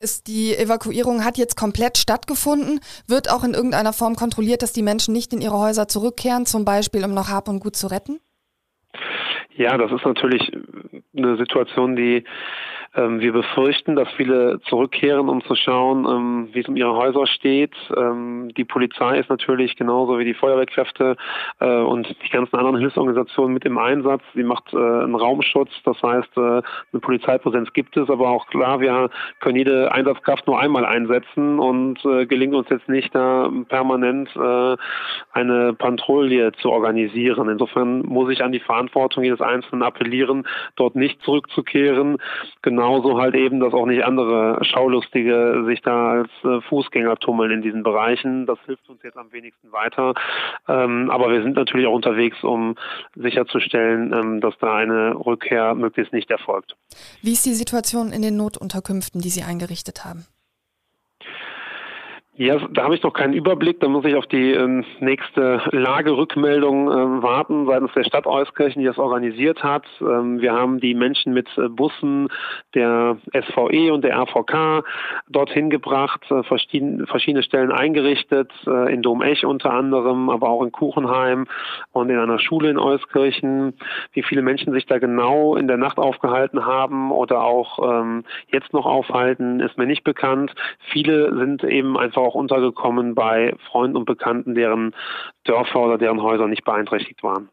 ist 0.00 0.26
die 0.28 0.54
Evakuierung 0.54 1.24
hat 1.24 1.38
jetzt 1.38 1.56
komplett 1.56 1.98
stattgefunden, 1.98 2.80
wird 3.08 3.30
auch 3.30 3.42
in 3.42 3.54
irgendeiner 3.54 3.92
Form 3.92 4.16
kontrolliert, 4.16 4.62
dass 4.62 4.72
die 4.72 4.82
Menschen 4.82 5.12
nicht 5.12 5.32
in 5.32 5.40
ihre 5.40 5.58
Häuser 5.58 5.88
zurückkehren, 5.88 6.46
zum 6.46 6.64
Beispiel 6.64 7.04
um 7.04 7.14
noch 7.14 7.28
Hab 7.28 7.48
und 7.48 7.60
Gut 7.60 7.74
zu 7.74 7.86
retten? 7.88 8.20
Ja, 9.56 9.78
das 9.78 9.92
ist 9.92 10.04
natürlich 10.04 10.52
eine 11.16 11.36
Situation, 11.36 11.96
die 11.96 12.24
ähm, 12.96 13.20
wir 13.20 13.32
befürchten, 13.32 13.96
dass 13.96 14.08
viele 14.16 14.60
zurückkehren, 14.62 15.28
um 15.28 15.42
zu 15.44 15.54
schauen, 15.54 16.06
ähm, 16.06 16.48
wie 16.52 16.60
es 16.60 16.68
um 16.68 16.76
ihre 16.76 16.94
Häuser 16.94 17.26
steht. 17.26 17.74
Ähm, 17.96 18.50
die 18.56 18.64
Polizei 18.64 19.18
ist 19.18 19.30
natürlich 19.30 19.76
genauso 19.76 20.18
wie 20.18 20.24
die 20.24 20.34
Feuerwehrkräfte 20.34 21.16
äh, 21.60 21.78
und 21.80 22.08
die 22.24 22.28
ganzen 22.30 22.56
anderen 22.56 22.78
Hilfsorganisationen 22.78 23.54
mit 23.54 23.64
im 23.64 23.78
Einsatz. 23.78 24.22
Sie 24.34 24.44
macht 24.44 24.72
äh, 24.72 24.76
einen 24.76 25.14
Raumschutz, 25.14 25.70
das 25.84 26.00
heißt, 26.02 26.36
äh, 26.36 26.40
eine 26.40 27.00
Polizeipräsenz 27.00 27.72
gibt 27.72 27.96
es, 27.96 28.08
aber 28.08 28.28
auch 28.28 28.46
klar, 28.46 28.80
wir 28.80 29.10
können 29.40 29.56
jede 29.56 29.90
Einsatzkraft 29.92 30.46
nur 30.46 30.60
einmal 30.60 30.84
einsetzen 30.84 31.58
und 31.58 32.04
äh, 32.04 32.26
gelingt 32.26 32.54
uns 32.54 32.68
jetzt 32.68 32.88
nicht, 32.88 33.14
da 33.14 33.50
permanent 33.68 34.30
äh, 34.36 34.76
eine 35.32 35.72
Patrouille 35.74 36.52
zu 36.52 36.70
organisieren. 36.70 37.48
Insofern 37.48 38.00
muss 38.00 38.30
ich 38.30 38.42
an 38.42 38.52
die 38.52 38.60
Verantwortung 38.60 39.24
jedes 39.24 39.40
Einzelnen 39.40 39.82
appellieren, 39.82 40.46
dort 40.76 40.94
nicht 40.94 41.20
zurückzukehren. 41.22 42.18
Genau 42.62 42.83
genauso 42.84 43.18
halt 43.18 43.34
eben, 43.34 43.60
dass 43.60 43.72
auch 43.72 43.86
nicht 43.86 44.04
andere 44.04 44.62
Schaulustige 44.62 45.64
sich 45.66 45.80
da 45.80 46.10
als 46.10 46.30
äh, 46.44 46.60
Fußgänger 46.68 47.16
tummeln 47.16 47.50
in 47.50 47.62
diesen 47.62 47.82
Bereichen. 47.82 48.44
Das 48.44 48.58
hilft 48.66 48.88
uns 48.90 49.02
jetzt 49.02 49.16
am 49.16 49.32
wenigsten 49.32 49.72
weiter. 49.72 50.12
Ähm, 50.68 51.10
aber 51.10 51.30
wir 51.30 51.42
sind 51.42 51.56
natürlich 51.56 51.86
auch 51.86 51.94
unterwegs, 51.94 52.42
um 52.44 52.74
sicherzustellen, 53.14 54.12
ähm, 54.12 54.40
dass 54.42 54.54
da 54.58 54.76
eine 54.76 55.14
Rückkehr 55.14 55.74
möglichst 55.74 56.12
nicht 56.12 56.30
erfolgt. 56.30 56.76
Wie 57.22 57.32
ist 57.32 57.46
die 57.46 57.54
Situation 57.54 58.12
in 58.12 58.20
den 58.20 58.36
Notunterkünften, 58.36 59.22
die 59.22 59.30
Sie 59.30 59.42
eingerichtet 59.42 60.04
haben? 60.04 60.26
Ja, 62.36 62.58
da 62.72 62.82
habe 62.82 62.96
ich 62.96 63.02
noch 63.04 63.12
keinen 63.12 63.32
Überblick. 63.32 63.78
Da 63.78 63.86
muss 63.86 64.04
ich 64.04 64.16
auf 64.16 64.26
die 64.26 64.54
äh, 64.54 64.82
nächste 64.98 65.62
Lagerückmeldung 65.70 66.88
äh, 66.88 67.22
warten 67.22 67.66
seitens 67.66 67.92
der 67.92 68.02
Stadt 68.02 68.26
Euskirchen, 68.26 68.80
die 68.80 68.88
das 68.88 68.98
organisiert 68.98 69.62
hat. 69.62 69.86
Ähm, 70.00 70.40
wir 70.40 70.52
haben 70.52 70.80
die 70.80 70.94
Menschen 70.94 71.32
mit 71.32 71.46
äh, 71.56 71.68
Bussen 71.68 72.28
der 72.74 73.18
SVE 73.30 73.92
und 73.92 74.02
der 74.02 74.18
RVK 74.18 74.82
dorthin 75.28 75.70
gebracht, 75.70 76.28
äh, 76.32 76.42
verschiedene, 76.42 77.06
verschiedene 77.06 77.44
Stellen 77.44 77.70
eingerichtet, 77.70 78.50
äh, 78.66 78.92
in 78.92 79.02
Domech 79.02 79.46
unter 79.46 79.72
anderem, 79.72 80.28
aber 80.28 80.48
auch 80.48 80.64
in 80.64 80.72
Kuchenheim 80.72 81.46
und 81.92 82.10
in 82.10 82.18
einer 82.18 82.40
Schule 82.40 82.68
in 82.68 82.78
Euskirchen. 82.78 83.74
Wie 84.12 84.24
viele 84.24 84.42
Menschen 84.42 84.72
sich 84.72 84.86
da 84.86 84.98
genau 84.98 85.54
in 85.54 85.68
der 85.68 85.76
Nacht 85.76 85.98
aufgehalten 85.98 86.66
haben 86.66 87.12
oder 87.12 87.44
auch 87.44 87.78
ähm, 87.78 88.24
jetzt 88.48 88.72
noch 88.72 88.86
aufhalten, 88.86 89.60
ist 89.60 89.78
mir 89.78 89.86
nicht 89.86 90.02
bekannt. 90.02 90.52
Viele 90.90 91.32
sind 91.36 91.62
eben 91.62 91.96
einfach 91.96 92.23
auch 92.24 92.34
untergekommen 92.34 93.14
bei 93.14 93.54
Freunden 93.70 93.96
und 93.96 94.04
Bekannten, 94.04 94.54
deren 94.54 94.94
Dörfer 95.44 95.80
oder 95.80 95.98
deren 95.98 96.22
Häuser 96.22 96.46
nicht 96.46 96.64
beeinträchtigt 96.64 97.22
waren. 97.22 97.48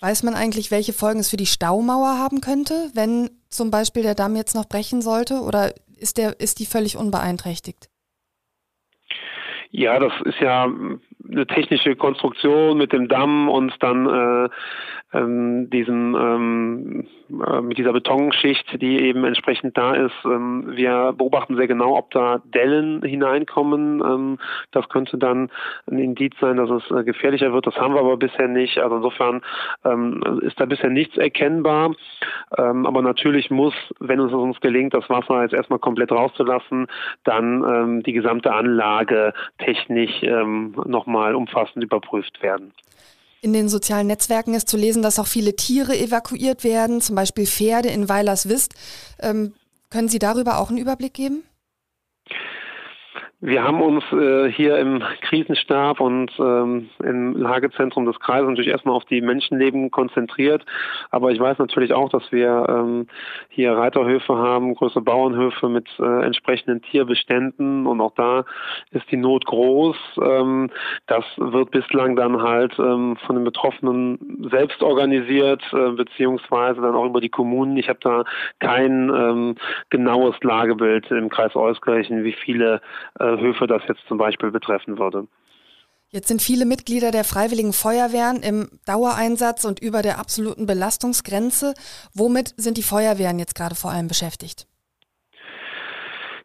Weiß 0.00 0.22
man 0.22 0.34
eigentlich, 0.34 0.70
welche 0.70 0.92
Folgen 0.92 1.20
es 1.20 1.30
für 1.30 1.36
die 1.36 1.46
Staumauer 1.46 2.18
haben 2.18 2.40
könnte, 2.40 2.90
wenn 2.94 3.30
zum 3.48 3.70
Beispiel 3.70 4.02
der 4.02 4.14
Damm 4.14 4.36
jetzt 4.36 4.54
noch 4.54 4.68
brechen 4.68 5.02
sollte? 5.02 5.40
Oder 5.40 5.72
ist, 5.96 6.18
der, 6.18 6.38
ist 6.38 6.60
die 6.60 6.66
völlig 6.66 6.96
unbeeinträchtigt? 6.96 7.88
Ja, 9.70 9.98
das 9.98 10.12
ist 10.24 10.38
ja 10.40 10.68
eine 11.30 11.46
technische 11.46 11.96
Konstruktion 11.96 12.78
mit 12.78 12.92
dem 12.92 13.08
Damm 13.08 13.48
und 13.48 13.74
dann 13.80 14.06
äh, 14.06 14.48
ähm, 15.14 15.70
diesem 15.70 16.14
ähm, 16.14 17.06
äh, 17.30 17.60
mit 17.62 17.78
dieser 17.78 17.92
Betonschicht, 17.92 18.80
die 18.80 19.00
eben 19.00 19.24
entsprechend 19.24 19.76
da 19.76 19.94
ist. 19.94 20.14
Ähm, 20.24 20.76
wir 20.76 21.14
beobachten 21.16 21.56
sehr 21.56 21.66
genau, 21.66 21.96
ob 21.96 22.10
da 22.10 22.42
Dellen 22.44 23.02
hineinkommen. 23.02 24.00
Ähm, 24.00 24.38
das 24.70 24.88
könnte 24.88 25.16
dann 25.16 25.50
ein 25.90 25.98
Indiz 25.98 26.34
sein, 26.40 26.56
dass 26.56 26.70
es 26.70 26.90
äh, 26.90 27.04
gefährlicher 27.04 27.52
wird. 27.52 27.66
Das 27.66 27.76
haben 27.76 27.94
wir 27.94 28.00
aber 28.00 28.16
bisher 28.18 28.48
nicht. 28.48 28.78
Also 28.78 28.96
insofern 28.96 29.42
ähm, 29.84 30.40
ist 30.42 30.60
da 30.60 30.66
bisher 30.66 30.90
nichts 30.90 31.16
erkennbar. 31.16 31.94
Ähm, 32.56 32.86
aber 32.86 33.02
natürlich 33.02 33.50
muss, 33.50 33.74
wenn 34.00 34.20
es 34.20 34.32
uns 34.32 34.60
gelingt, 34.60 34.94
das 34.94 35.08
Wasser 35.10 35.42
jetzt 35.42 35.54
erstmal 35.54 35.78
komplett 35.78 36.10
rauszulassen, 36.12 36.86
dann 37.24 37.64
ähm, 37.64 38.02
die 38.02 38.12
gesamte 38.12 38.52
Anlage 38.52 39.34
technisch 39.58 40.22
ähm, 40.22 40.74
nochmal 40.86 41.34
umfassend 41.34 41.84
überprüft 41.84 42.42
werden. 42.42 42.72
In 43.40 43.52
den 43.52 43.68
sozialen 43.68 44.08
Netzwerken 44.08 44.54
ist 44.54 44.68
zu 44.68 44.76
lesen, 44.76 45.02
dass 45.02 45.18
auch 45.18 45.28
viele 45.28 45.54
Tiere 45.54 45.96
evakuiert 45.96 46.64
werden, 46.64 47.00
zum 47.00 47.14
Beispiel 47.14 47.46
Pferde 47.46 47.88
in 47.88 48.08
Weilerswist. 48.08 48.74
Ähm, 49.20 49.52
können 49.90 50.08
Sie 50.08 50.18
darüber 50.18 50.58
auch 50.58 50.70
einen 50.70 50.78
Überblick 50.78 51.14
geben? 51.14 51.44
Wir 53.40 53.62
haben 53.62 53.80
uns 53.80 54.02
äh, 54.10 54.50
hier 54.50 54.78
im 54.78 55.00
Krisenstab 55.20 56.00
und 56.00 56.32
ähm, 56.40 56.88
im 57.04 57.36
Lagezentrum 57.36 58.04
des 58.04 58.18
Kreises 58.18 58.48
natürlich 58.48 58.72
erstmal 58.72 58.96
auf 58.96 59.04
die 59.04 59.20
Menschenleben 59.20 59.92
konzentriert. 59.92 60.66
Aber 61.12 61.30
ich 61.30 61.38
weiß 61.38 61.58
natürlich 61.58 61.92
auch, 61.92 62.08
dass 62.08 62.32
wir 62.32 62.66
ähm, 62.68 63.06
hier 63.48 63.74
Reiterhöfe 63.74 64.36
haben, 64.36 64.74
große 64.74 65.00
Bauernhöfe 65.02 65.68
mit 65.68 65.86
äh, 66.00 66.24
entsprechenden 66.24 66.82
Tierbeständen 66.82 67.86
und 67.86 68.00
auch 68.00 68.12
da 68.16 68.44
ist 68.90 69.08
die 69.12 69.16
Not 69.16 69.46
groß. 69.46 69.96
Ähm, 70.20 70.70
das 71.06 71.24
wird 71.36 71.70
bislang 71.70 72.16
dann 72.16 72.42
halt 72.42 72.76
ähm, 72.80 73.16
von 73.24 73.36
den 73.36 73.44
Betroffenen 73.44 74.48
selbst 74.50 74.82
organisiert, 74.82 75.62
äh, 75.72 75.90
beziehungsweise 75.92 76.80
dann 76.80 76.96
auch 76.96 77.06
über 77.06 77.20
die 77.20 77.28
Kommunen. 77.28 77.76
Ich 77.76 77.88
habe 77.88 78.00
da 78.02 78.24
kein 78.58 79.10
ähm, 79.10 79.54
genaues 79.90 80.34
Lagebild 80.42 81.08
im 81.12 81.28
Kreis 81.28 81.54
Euskirchen, 81.54 82.24
wie 82.24 82.32
viele 82.32 82.80
äh, 83.20 83.27
Höfe 83.36 83.66
das 83.66 83.82
jetzt 83.88 84.00
zum 84.08 84.16
Beispiel 84.16 84.50
betreffen 84.50 84.98
würde. 84.98 85.26
Jetzt 86.10 86.28
sind 86.28 86.40
viele 86.40 86.64
Mitglieder 86.64 87.10
der 87.10 87.22
Freiwilligen 87.22 87.74
Feuerwehren 87.74 88.42
im 88.42 88.70
Dauereinsatz 88.86 89.66
und 89.66 89.78
über 89.80 90.00
der 90.00 90.18
absoluten 90.18 90.64
Belastungsgrenze. 90.64 91.74
Womit 92.14 92.54
sind 92.56 92.78
die 92.78 92.82
Feuerwehren 92.82 93.38
jetzt 93.38 93.54
gerade 93.54 93.74
vor 93.74 93.90
allem 93.90 94.08
beschäftigt? 94.08 94.66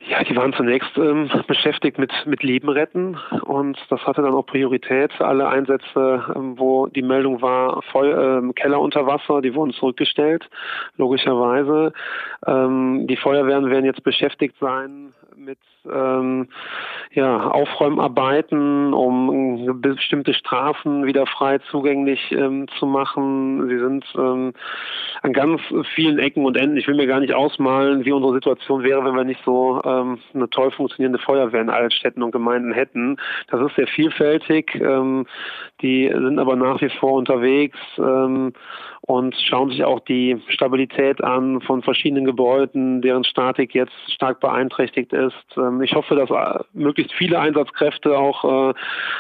Ja, 0.09 0.21
die 0.21 0.35
waren 0.35 0.51
zunächst 0.51 0.97
ähm, 0.97 1.29
beschäftigt 1.47 1.97
mit, 1.97 2.11
mit 2.25 2.43
Leben 2.43 2.67
retten 2.67 3.17
und 3.45 3.77
das 3.89 4.01
hatte 4.01 4.21
dann 4.21 4.33
auch 4.33 4.45
Priorität. 4.45 5.11
Alle 5.21 5.47
Einsätze, 5.47 6.25
ähm, 6.35 6.59
wo 6.59 6.87
die 6.87 7.01
Meldung 7.01 7.41
war, 7.41 7.81
Feu 7.83 8.11
ähm, 8.11 8.53
Keller 8.53 8.81
unter 8.81 9.07
Wasser, 9.07 9.41
die 9.41 9.55
wurden 9.55 9.71
zurückgestellt, 9.71 10.49
logischerweise. 10.97 11.93
Ähm, 12.45 13.07
die 13.07 13.15
Feuerwehren 13.15 13.69
werden 13.69 13.85
jetzt 13.85 14.03
beschäftigt 14.03 14.55
sein 14.59 15.13
mit 15.35 15.59
ähm, 15.91 16.47
ja, 17.11 17.49
Aufräumarbeiten, 17.49 18.93
um 18.93 19.81
bestimmte 19.81 20.33
Straßen 20.33 21.05
wieder 21.05 21.25
frei 21.25 21.59
zugänglich 21.69 22.31
ähm, 22.31 22.67
zu 22.79 22.85
machen. 22.85 23.67
Sie 23.67 23.77
sind 23.77 24.05
ähm, 24.17 24.53
an 25.21 25.33
ganz 25.33 25.61
vielen 25.95 26.19
Ecken 26.19 26.45
und 26.45 26.57
Enden. 26.57 26.77
Ich 26.77 26.87
will 26.87 26.95
mir 26.95 27.07
gar 27.07 27.19
nicht 27.19 27.33
ausmalen, 27.33 28.05
wie 28.05 28.11
unsere 28.11 28.33
Situation 28.33 28.83
wäre, 28.83 29.03
wenn 29.05 29.15
wir 29.15 29.23
nicht 29.23 29.41
so 29.45 29.81
ähm, 29.83 30.19
eine 30.33 30.49
toll 30.49 30.71
funktionierende 30.71 31.19
Feuerwehr 31.19 31.61
in 31.61 31.69
allen 31.69 31.91
Städten 31.91 32.23
und 32.23 32.31
Gemeinden 32.31 32.71
hätten. 32.71 33.17
Das 33.49 33.61
ist 33.61 33.75
sehr 33.75 33.87
vielfältig. 33.87 34.75
Ähm, 34.75 35.25
die 35.81 36.07
sind 36.07 36.39
aber 36.39 36.55
nach 36.55 36.81
wie 36.81 36.89
vor 36.89 37.13
unterwegs 37.13 37.77
ähm, 37.97 38.53
und 39.05 39.36
schauen 39.36 39.69
sich 39.69 39.83
auch 39.83 40.00
die 40.00 40.41
Stabilität 40.48 41.22
an 41.22 41.60
von 41.62 41.81
verschiedenen 41.81 42.24
Gebäuden, 42.24 43.01
deren 43.01 43.25
Statik 43.25 43.75
jetzt 43.75 43.93
stark 44.13 44.39
beeinträchtigt 44.39 45.12
ist. 45.12 45.36
Ähm, 45.57 45.81
ich 45.81 45.93
hoffe, 45.93 46.15
dass 46.15 46.29
äh, 46.29 46.63
möglichst 46.74 47.12
viele 47.13 47.38
Einsatzkräfte 47.38 48.17
auch 48.17 48.72
äh, 48.72 48.74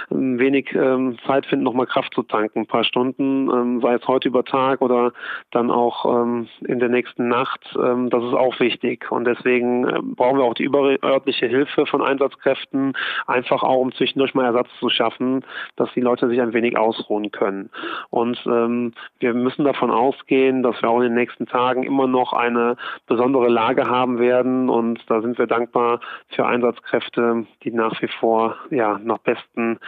ein 0.09 0.39
wenig 0.39 0.73
ähm, 0.73 1.17
Zeit 1.27 1.45
finden, 1.47 1.65
nochmal 1.65 1.85
Kraft 1.85 2.13
zu 2.13 2.23
tanken, 2.23 2.59
ein 2.59 2.67
paar 2.67 2.85
Stunden, 2.85 3.49
ähm, 3.49 3.81
sei 3.81 3.95
es 3.95 4.07
heute 4.07 4.29
über 4.29 4.45
Tag 4.45 4.81
oder 4.81 5.11
dann 5.51 5.69
auch 5.69 6.05
in 6.05 6.79
der 6.79 6.89
nächsten 6.89 7.27
Nacht. 7.27 7.61
Das 7.73 8.23
ist 8.23 8.33
auch 8.33 8.59
wichtig 8.59 9.11
und 9.11 9.25
deswegen 9.25 10.15
brauchen 10.15 10.37
wir 10.37 10.45
auch 10.45 10.53
die 10.53 10.63
überörtliche 10.63 11.47
Hilfe 11.47 11.85
von 11.85 12.01
Einsatzkräften, 12.01 12.93
einfach 13.27 13.63
auch 13.63 13.79
um 13.79 13.91
zwischendurch 13.93 14.33
mal 14.33 14.45
Ersatz 14.45 14.69
zu 14.79 14.89
schaffen, 14.89 15.45
dass 15.75 15.91
die 15.93 16.01
Leute 16.01 16.27
sich 16.27 16.41
ein 16.41 16.53
wenig 16.53 16.77
ausruhen 16.77 17.31
können. 17.31 17.69
Und 18.09 18.43
wir 18.45 19.33
müssen 19.33 19.63
davon 19.73 19.91
ausgehen, 19.91 20.63
dass 20.63 20.81
wir 20.81 20.89
auch 20.89 20.97
in 20.97 21.09
den 21.09 21.15
nächsten 21.15 21.45
Tagen 21.45 21.83
immer 21.83 22.07
noch 22.07 22.33
eine 22.33 22.77
besondere 23.07 23.49
Lage 23.49 23.87
haben 23.87 24.19
werden 24.19 24.69
und 24.69 24.99
da 25.07 25.21
sind 25.21 25.37
wir 25.37 25.47
dankbar 25.47 25.99
für 26.29 26.45
Einsatzkräfte, 26.45 27.45
die 27.63 27.71
nach 27.71 28.01
wie 28.01 28.09
vor 28.19 28.55
ja 28.69 28.99
nach 29.03 29.19
besten 29.19 29.79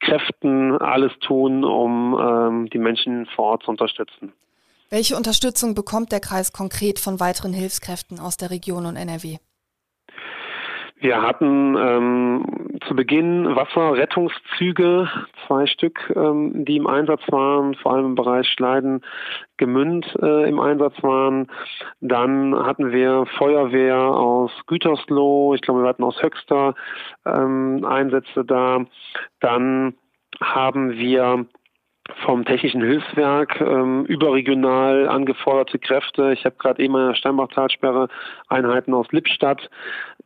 Kräften 0.00 0.78
alles 0.78 1.12
tun, 1.20 1.64
um 1.64 2.18
ähm, 2.20 2.70
die 2.70 2.78
Menschen 2.78 3.26
vor 3.26 3.46
Ort 3.46 3.62
zu 3.64 3.70
unterstützen. 3.70 4.32
Welche 4.90 5.16
Unterstützung 5.16 5.74
bekommt 5.74 6.12
der 6.12 6.20
Kreis 6.20 6.52
konkret 6.52 6.98
von 6.98 7.20
weiteren 7.20 7.52
Hilfskräften 7.52 8.20
aus 8.20 8.36
der 8.36 8.50
Region 8.50 8.86
und 8.86 8.96
NRW? 8.96 9.38
Wir 11.04 11.20
hatten 11.20 11.76
ähm, 11.76 12.78
zu 12.88 12.96
Beginn 12.96 13.54
Wasserrettungszüge, 13.54 15.06
zwei 15.46 15.66
Stück, 15.66 16.10
ähm, 16.16 16.64
die 16.64 16.78
im 16.78 16.86
Einsatz 16.86 17.20
waren, 17.28 17.74
vor 17.74 17.92
allem 17.92 18.06
im 18.06 18.14
Bereich 18.14 18.48
Schleiden, 18.48 19.02
Gemünd 19.58 20.06
äh, 20.22 20.48
im 20.48 20.58
Einsatz 20.58 20.94
waren. 21.02 21.48
Dann 22.00 22.56
hatten 22.56 22.90
wir 22.90 23.26
Feuerwehr 23.36 23.98
aus 23.98 24.50
Gütersloh, 24.66 25.52
ich 25.52 25.60
glaube, 25.60 25.82
wir 25.82 25.90
hatten 25.90 26.04
aus 26.04 26.22
Höxter 26.22 26.74
ähm, 27.26 27.84
Einsätze 27.84 28.42
da. 28.42 28.86
Dann 29.40 29.96
haben 30.40 30.92
wir 30.92 31.44
vom 32.24 32.44
Technischen 32.44 32.82
Hilfswerk 32.82 33.60
ähm, 33.60 34.04
überregional 34.04 35.08
angeforderte 35.08 35.78
Kräfte. 35.78 36.32
Ich 36.32 36.44
habe 36.44 36.56
gerade 36.56 36.82
eben 36.82 36.96
in 36.96 37.08
der 37.08 37.14
Steinbach-Talsperre 37.14 38.08
Einheiten 38.48 38.92
aus 38.92 39.10
Lippstadt 39.10 39.70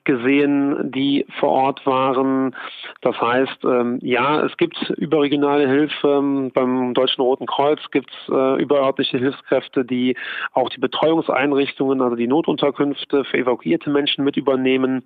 gesehen, 0.08 0.90
die 0.90 1.26
vor 1.38 1.50
Ort 1.50 1.84
waren. 1.84 2.56
Das 3.02 3.20
heißt, 3.20 3.62
ähm, 3.64 3.98
ja, 4.00 4.40
es 4.40 4.56
gibt 4.56 4.90
überregionale 4.96 5.68
Hilfe. 5.68 6.50
Beim 6.54 6.94
Deutschen 6.94 7.20
Roten 7.20 7.44
Kreuz 7.44 7.78
gibt 7.90 8.10
es 8.10 8.34
äh, 8.34 8.62
überörtliche 8.62 9.18
Hilfskräfte, 9.18 9.84
die 9.84 10.16
auch 10.54 10.70
die 10.70 10.80
Betreuungseinrichtungen, 10.80 12.00
also 12.00 12.16
die 12.16 12.26
Notunterkünfte 12.26 13.24
für 13.24 13.36
evakuierte 13.36 13.90
Menschen 13.90 14.24
mit 14.24 14.38
übernehmen. 14.38 15.02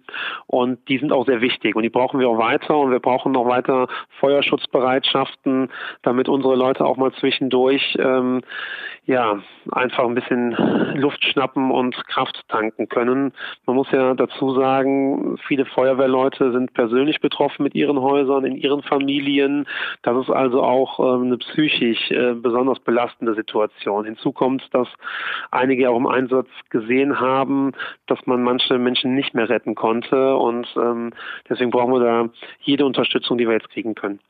Und 0.47 0.89
die 0.89 0.99
sind 0.99 1.13
auch 1.13 1.27
sehr 1.27 1.41
wichtig 1.41 1.75
und 1.75 1.83
die 1.83 1.91
brauchen 1.91 2.21
wir 2.21 2.29
auch 2.29 2.39
weiter. 2.39 2.77
Und 2.77 2.93
wir 2.93 3.01
brauchen 3.01 3.33
noch 3.33 3.49
weiter 3.49 3.89
Feuerschutzbereitschaften, 4.21 5.69
damit 6.03 6.29
unsere 6.29 6.55
Leute 6.55 6.85
auch 6.85 6.97
mal 6.97 7.13
zwischendurch 7.15 7.97
ähm, 7.99 8.43
ja 9.05 9.41
einfach 9.73 10.05
ein 10.05 10.15
bisschen 10.15 10.53
Luft 10.95 11.25
schnappen 11.25 11.73
und 11.73 11.97
Kraft 12.07 12.41
tanken 12.49 12.89
können. 12.89 13.33
Man 13.67 13.75
muss 13.75 13.91
ja 13.91 14.15
dazu 14.15 14.55
sagen, 14.55 14.92
sagen, 14.93 15.39
viele 15.47 15.65
Feuerwehrleute 15.65 16.53
sind 16.53 16.73
persönlich 16.75 17.21
betroffen 17.21 17.63
mit 17.63 17.75
ihren 17.75 18.01
Häusern, 18.01 18.45
in 18.45 18.57
ihren 18.57 18.83
Familien. 18.83 19.67
Das 20.03 20.17
ist 20.23 20.31
also 20.31 20.63
auch 20.63 20.99
ähm, 20.99 21.27
eine 21.27 21.39
psychisch 21.39 22.11
äh, 22.11 22.35
besonders 22.35 22.79
belastende 22.81 23.35
Situation. 23.35 24.05
Hinzu 24.05 24.33
kommt, 24.33 24.63
dass 24.73 24.89
einige 25.51 25.91
auch 25.91 25.97
im 25.97 26.07
Einsatz 26.07 26.49
gesehen 26.71 27.21
haben, 27.21 27.73
dass 28.07 28.19
man 28.27 28.43
manche 28.43 28.79
Menschen 28.79 29.15
nicht 29.15 29.35
mehr 29.35 29.49
retten 29.49 29.75
konnte. 29.75 30.37
Und 30.37 30.67
ähm, 30.77 31.13
deswegen 31.49 31.71
brauchen 31.71 31.93
wir 31.93 32.01
da 32.01 32.29
jede 32.61 32.85
Unterstützung, 32.85 33.39
die 33.39 33.47
wir 33.47 33.55
jetzt 33.55 33.71
kriegen 33.71 33.95
können. 33.95 34.21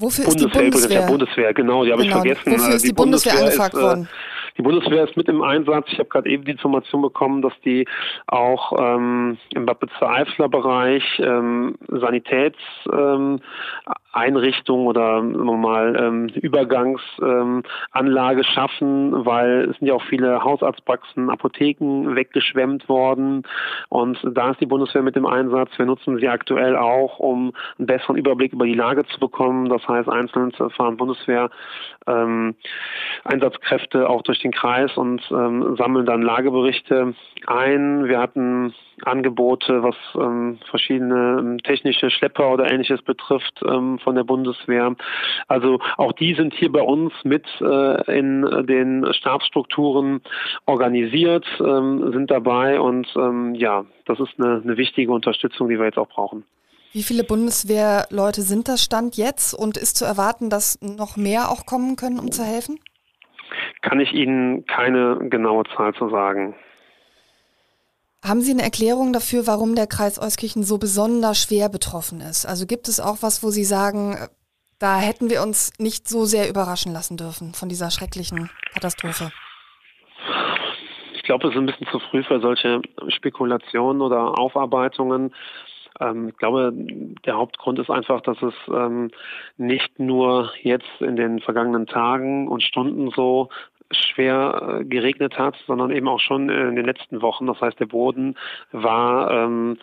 Wofür 0.00 0.28
ist 0.28 0.38
die 0.38 0.46
Bundeswehr? 0.46 1.06
Bundeswehr, 1.06 1.52
genau, 1.52 1.84
die 1.84 1.90
habe 1.90 2.02
genau. 2.02 2.22
ich 2.22 2.22
vergessen. 2.22 2.52
Wofür 2.52 2.74
ist 2.76 2.84
die, 2.84 2.88
die 2.88 2.94
Bundeswehr, 2.94 3.32
Bundeswehr 3.32 3.64
angefragt 3.64 3.74
ist, 3.74 3.80
äh, 3.80 3.82
worden? 3.82 4.08
Die 4.58 4.62
Bundeswehr 4.62 5.04
ist 5.04 5.16
mit 5.16 5.28
im 5.28 5.42
Einsatz. 5.42 5.86
Ich 5.92 6.00
habe 6.00 6.08
gerade 6.08 6.28
eben 6.28 6.44
die 6.44 6.50
Information 6.50 7.00
bekommen, 7.00 7.42
dass 7.42 7.52
die 7.64 7.86
auch 8.26 8.72
ähm, 8.76 9.38
im 9.54 9.66
Bad 9.66 9.78
Eifler 10.02 10.48
Bereich 10.48 11.04
ähm, 11.20 11.76
Sanitätseinrichtungen 11.86 13.36
ähm, 13.36 13.40
oder 14.12 15.22
mal 15.22 15.96
ähm, 15.96 16.28
Übergangsanlage 16.28 18.44
schaffen, 18.44 19.26
weil 19.26 19.70
es 19.70 19.78
sind 19.78 19.88
ja 19.88 19.94
auch 19.94 20.04
viele 20.04 20.42
Hausarztpraxen, 20.42 21.30
Apotheken 21.30 22.14
weggeschwemmt 22.14 22.88
worden 22.88 23.42
und 23.88 24.18
da 24.32 24.50
ist 24.50 24.60
die 24.60 24.66
Bundeswehr 24.66 25.02
mit 25.02 25.16
im 25.16 25.26
Einsatz. 25.26 25.70
Wir 25.76 25.86
nutzen 25.86 26.18
sie 26.18 26.28
aktuell 26.28 26.76
auch, 26.76 27.18
um 27.18 27.52
einen 27.78 27.86
besseren 27.86 28.16
Überblick 28.16 28.52
über 28.52 28.66
die 28.66 28.74
Lage 28.74 29.04
zu 29.06 29.20
bekommen. 29.20 29.68
Das 29.68 29.86
heißt, 29.86 30.08
einzeln 30.08 30.52
fahren 30.52 30.96
Bundeswehr 30.96 31.50
ähm, 32.06 32.54
Einsatzkräfte 33.24 34.08
auch 34.08 34.22
durch 34.22 34.40
den 34.40 34.52
Kreis 34.52 34.96
und 34.96 35.22
ähm, 35.30 35.76
sammeln 35.76 36.06
dann 36.06 36.22
Lageberichte 36.22 37.14
ein. 37.46 38.06
Wir 38.06 38.18
hatten 38.18 38.74
Angebote, 39.04 39.82
was 39.82 39.96
ähm, 40.16 40.58
verschiedene 40.70 41.38
ähm, 41.38 41.58
technische 41.62 42.10
Schlepper 42.10 42.52
oder 42.52 42.70
ähnliches 42.70 43.02
betrifft 43.02 43.62
ähm, 43.66 43.97
von 43.98 44.14
der 44.14 44.24
Bundeswehr. 44.24 44.94
Also 45.46 45.78
auch 45.96 46.12
die 46.12 46.34
sind 46.34 46.54
hier 46.54 46.72
bei 46.72 46.82
uns 46.82 47.12
mit 47.24 47.46
äh, 47.60 48.18
in 48.18 48.42
den 48.66 49.12
Stabsstrukturen 49.12 50.20
organisiert, 50.66 51.46
ähm, 51.60 52.12
sind 52.12 52.30
dabei 52.30 52.80
und 52.80 53.08
ähm, 53.16 53.54
ja, 53.54 53.84
das 54.06 54.20
ist 54.20 54.38
eine, 54.38 54.62
eine 54.62 54.76
wichtige 54.76 55.12
Unterstützung, 55.12 55.68
die 55.68 55.78
wir 55.78 55.86
jetzt 55.86 55.98
auch 55.98 56.08
brauchen. 56.08 56.44
Wie 56.92 57.02
viele 57.02 57.22
Bundeswehrleute 57.22 58.40
sind 58.40 58.66
das 58.66 58.82
Stand 58.82 59.16
jetzt 59.16 59.52
und 59.52 59.76
ist 59.76 59.96
zu 59.96 60.06
erwarten, 60.06 60.48
dass 60.48 60.78
noch 60.80 61.16
mehr 61.16 61.50
auch 61.50 61.66
kommen 61.66 61.96
können, 61.96 62.18
um 62.18 62.32
zu 62.32 62.42
helfen? 62.42 62.80
Kann 63.82 64.00
ich 64.00 64.12
Ihnen 64.12 64.66
keine 64.66 65.18
genaue 65.28 65.64
Zahl 65.76 65.94
zu 65.94 66.08
sagen. 66.08 66.54
Haben 68.24 68.40
Sie 68.40 68.50
eine 68.52 68.62
Erklärung 68.62 69.12
dafür, 69.12 69.46
warum 69.46 69.74
der 69.74 69.86
Kreis 69.86 70.20
Euskirchen 70.20 70.64
so 70.64 70.78
besonders 70.78 71.40
schwer 71.40 71.68
betroffen 71.68 72.20
ist? 72.20 72.46
Also 72.46 72.66
gibt 72.66 72.88
es 72.88 72.98
auch 72.98 73.18
was, 73.20 73.42
wo 73.42 73.50
Sie 73.50 73.64
sagen, 73.64 74.16
da 74.80 74.98
hätten 74.98 75.30
wir 75.30 75.42
uns 75.42 75.72
nicht 75.78 76.08
so 76.08 76.24
sehr 76.24 76.48
überraschen 76.48 76.92
lassen 76.92 77.16
dürfen 77.16 77.54
von 77.54 77.68
dieser 77.68 77.90
schrecklichen 77.90 78.50
Katastrophe? 78.72 79.30
Ich 81.14 81.22
glaube, 81.22 81.48
es 81.48 81.54
ist 81.54 81.60
ein 81.60 81.66
bisschen 81.66 81.86
zu 81.88 82.00
früh 82.00 82.24
für 82.24 82.40
solche 82.40 82.80
Spekulationen 83.08 84.02
oder 84.02 84.38
Aufarbeitungen. 84.38 85.32
Ähm, 86.00 86.30
ich 86.30 86.36
glaube, 86.36 86.72
der 86.74 87.34
Hauptgrund 87.36 87.78
ist 87.78 87.90
einfach, 87.90 88.20
dass 88.22 88.40
es 88.42 88.54
ähm, 88.68 89.10
nicht 89.56 89.98
nur 89.98 90.52
jetzt 90.62 91.00
in 91.00 91.16
den 91.16 91.40
vergangenen 91.40 91.86
Tagen 91.86 92.48
und 92.48 92.62
Stunden 92.62 93.10
so 93.10 93.48
schwer 93.90 94.80
äh, 94.80 94.84
geregnet 94.84 95.38
hat, 95.38 95.56
sondern 95.66 95.90
eben 95.90 96.08
auch 96.08 96.20
schon 96.20 96.48
in 96.48 96.76
den 96.76 96.84
letzten 96.84 97.22
Wochen. 97.22 97.46
Das 97.46 97.60
heißt, 97.60 97.80
der 97.80 97.86
Boden 97.86 98.36
war 98.72 99.30
ähm, 99.30 99.78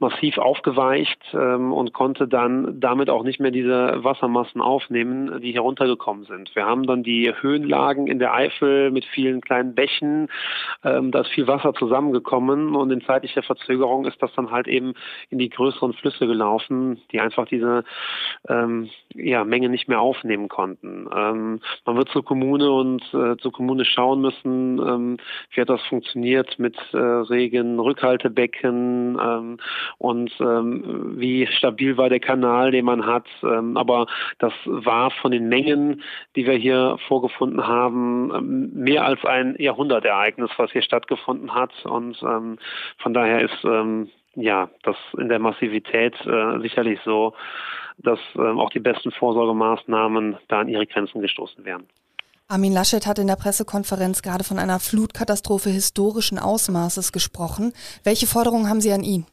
massiv 0.00 0.38
aufgeweicht 0.38 1.22
ähm, 1.34 1.72
und 1.72 1.92
konnte 1.92 2.26
dann 2.26 2.80
damit 2.80 3.10
auch 3.10 3.22
nicht 3.22 3.38
mehr 3.38 3.50
diese 3.50 4.02
Wassermassen 4.02 4.62
aufnehmen, 4.62 5.40
die 5.42 5.52
heruntergekommen 5.52 6.24
sind. 6.24 6.54
Wir 6.56 6.64
haben 6.64 6.86
dann 6.86 7.02
die 7.02 7.32
Höhenlagen 7.38 8.06
in 8.06 8.18
der 8.18 8.34
Eifel 8.34 8.90
mit 8.90 9.04
vielen 9.04 9.42
kleinen 9.42 9.74
Bächen. 9.74 10.28
Ähm, 10.82 11.10
da 11.10 11.20
ist 11.20 11.28
viel 11.28 11.46
Wasser 11.46 11.74
zusammengekommen 11.74 12.74
und 12.74 12.90
in 12.90 13.02
zeitlicher 13.02 13.42
Verzögerung 13.42 14.06
ist 14.06 14.20
das 14.22 14.32
dann 14.34 14.50
halt 14.50 14.68
eben 14.68 14.94
in 15.28 15.38
die 15.38 15.50
größeren 15.50 15.92
Flüsse 15.92 16.26
gelaufen, 16.26 17.02
die 17.12 17.20
einfach 17.20 17.46
diese 17.46 17.84
ähm, 18.48 18.88
ja, 19.14 19.44
Menge 19.44 19.68
nicht 19.68 19.86
mehr 19.86 20.00
aufnehmen 20.00 20.48
konnten. 20.48 21.10
Ähm, 21.14 21.60
man 21.84 21.96
wird 21.96 22.08
zur 22.08 22.24
Kommune 22.24 22.70
und 22.70 23.02
äh, 23.12 23.36
zur 23.36 23.49
Kommune 23.52 23.84
schauen 23.84 24.20
müssen, 24.20 24.78
ähm, 24.78 25.16
wie 25.50 25.60
hat 25.60 25.68
das 25.68 25.82
funktioniert 25.82 26.58
mit 26.58 26.76
äh, 26.92 26.96
Regen, 26.96 27.78
Rückhaltebecken 27.78 29.18
ähm, 29.20 29.58
und 29.98 30.32
ähm, 30.40 31.18
wie 31.18 31.46
stabil 31.46 31.96
war 31.96 32.08
der 32.08 32.20
Kanal, 32.20 32.70
den 32.70 32.84
man 32.84 33.06
hat. 33.06 33.26
Ähm, 33.42 33.76
aber 33.76 34.06
das 34.38 34.52
war 34.64 35.10
von 35.10 35.32
den 35.32 35.48
Mengen, 35.48 36.02
die 36.36 36.46
wir 36.46 36.54
hier 36.54 36.98
vorgefunden 37.08 37.66
haben, 37.66 38.32
ähm, 38.34 38.70
mehr 38.74 39.04
als 39.04 39.24
ein 39.24 39.56
Jahrhundertereignis, 39.58 40.50
was 40.56 40.72
hier 40.72 40.82
stattgefunden 40.82 41.54
hat. 41.54 41.72
Und 41.84 42.22
ähm, 42.22 42.58
von 42.98 43.14
daher 43.14 43.40
ist 43.42 43.64
ja 44.34 44.70
das 44.82 44.96
in 45.18 45.28
der 45.28 45.38
Massivität 45.38 46.14
äh, 46.26 46.60
sicherlich 46.60 47.00
so, 47.04 47.34
dass 47.98 48.18
ähm, 48.36 48.58
auch 48.58 48.70
die 48.70 48.80
besten 48.80 49.10
Vorsorgemaßnahmen 49.10 50.38
da 50.48 50.60
an 50.60 50.68
ihre 50.68 50.86
Grenzen 50.86 51.20
gestoßen 51.20 51.64
wären. 51.64 51.86
Armin 52.50 52.72
Laschet 52.72 53.06
hat 53.06 53.20
in 53.20 53.28
der 53.28 53.36
Pressekonferenz 53.36 54.22
gerade 54.22 54.42
von 54.42 54.58
einer 54.58 54.80
Flutkatastrophe 54.80 55.70
historischen 55.70 56.36
Ausmaßes 56.36 57.12
gesprochen. 57.12 57.72
Welche 58.02 58.26
Forderungen 58.26 58.68
haben 58.68 58.80
Sie 58.80 58.90
an 58.90 59.04
ihn? 59.04 59.24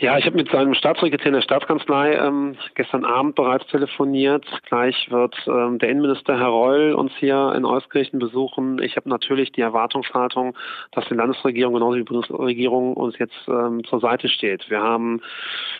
Ja, 0.00 0.16
ich 0.16 0.26
habe 0.26 0.36
mit 0.36 0.48
seinem 0.48 0.74
Staatssekretär 0.74 1.26
in 1.26 1.32
der 1.32 1.40
Staatskanzlei 1.40 2.14
ähm, 2.14 2.54
gestern 2.76 3.04
Abend 3.04 3.34
bereits 3.34 3.66
telefoniert. 3.66 4.46
Gleich 4.68 5.10
wird 5.10 5.34
ähm, 5.48 5.80
der 5.80 5.88
Innenminister 5.88 6.38
Herr 6.38 6.50
Reul 6.50 6.92
uns 6.92 7.10
hier 7.18 7.52
in 7.56 7.64
Euskirchen 7.64 8.20
besuchen. 8.20 8.80
Ich 8.80 8.94
habe 8.94 9.08
natürlich 9.08 9.50
die 9.50 9.60
Erwartungshaltung, 9.60 10.56
dass 10.92 11.04
die 11.08 11.14
Landesregierung 11.14 11.74
genauso 11.74 11.96
wie 11.96 12.04
die 12.04 12.12
Bundesregierung 12.12 12.94
uns 12.94 13.18
jetzt 13.18 13.34
ähm, 13.48 13.82
zur 13.88 13.98
Seite 13.98 14.28
steht. 14.28 14.70
Wir 14.70 14.80
haben 14.80 15.20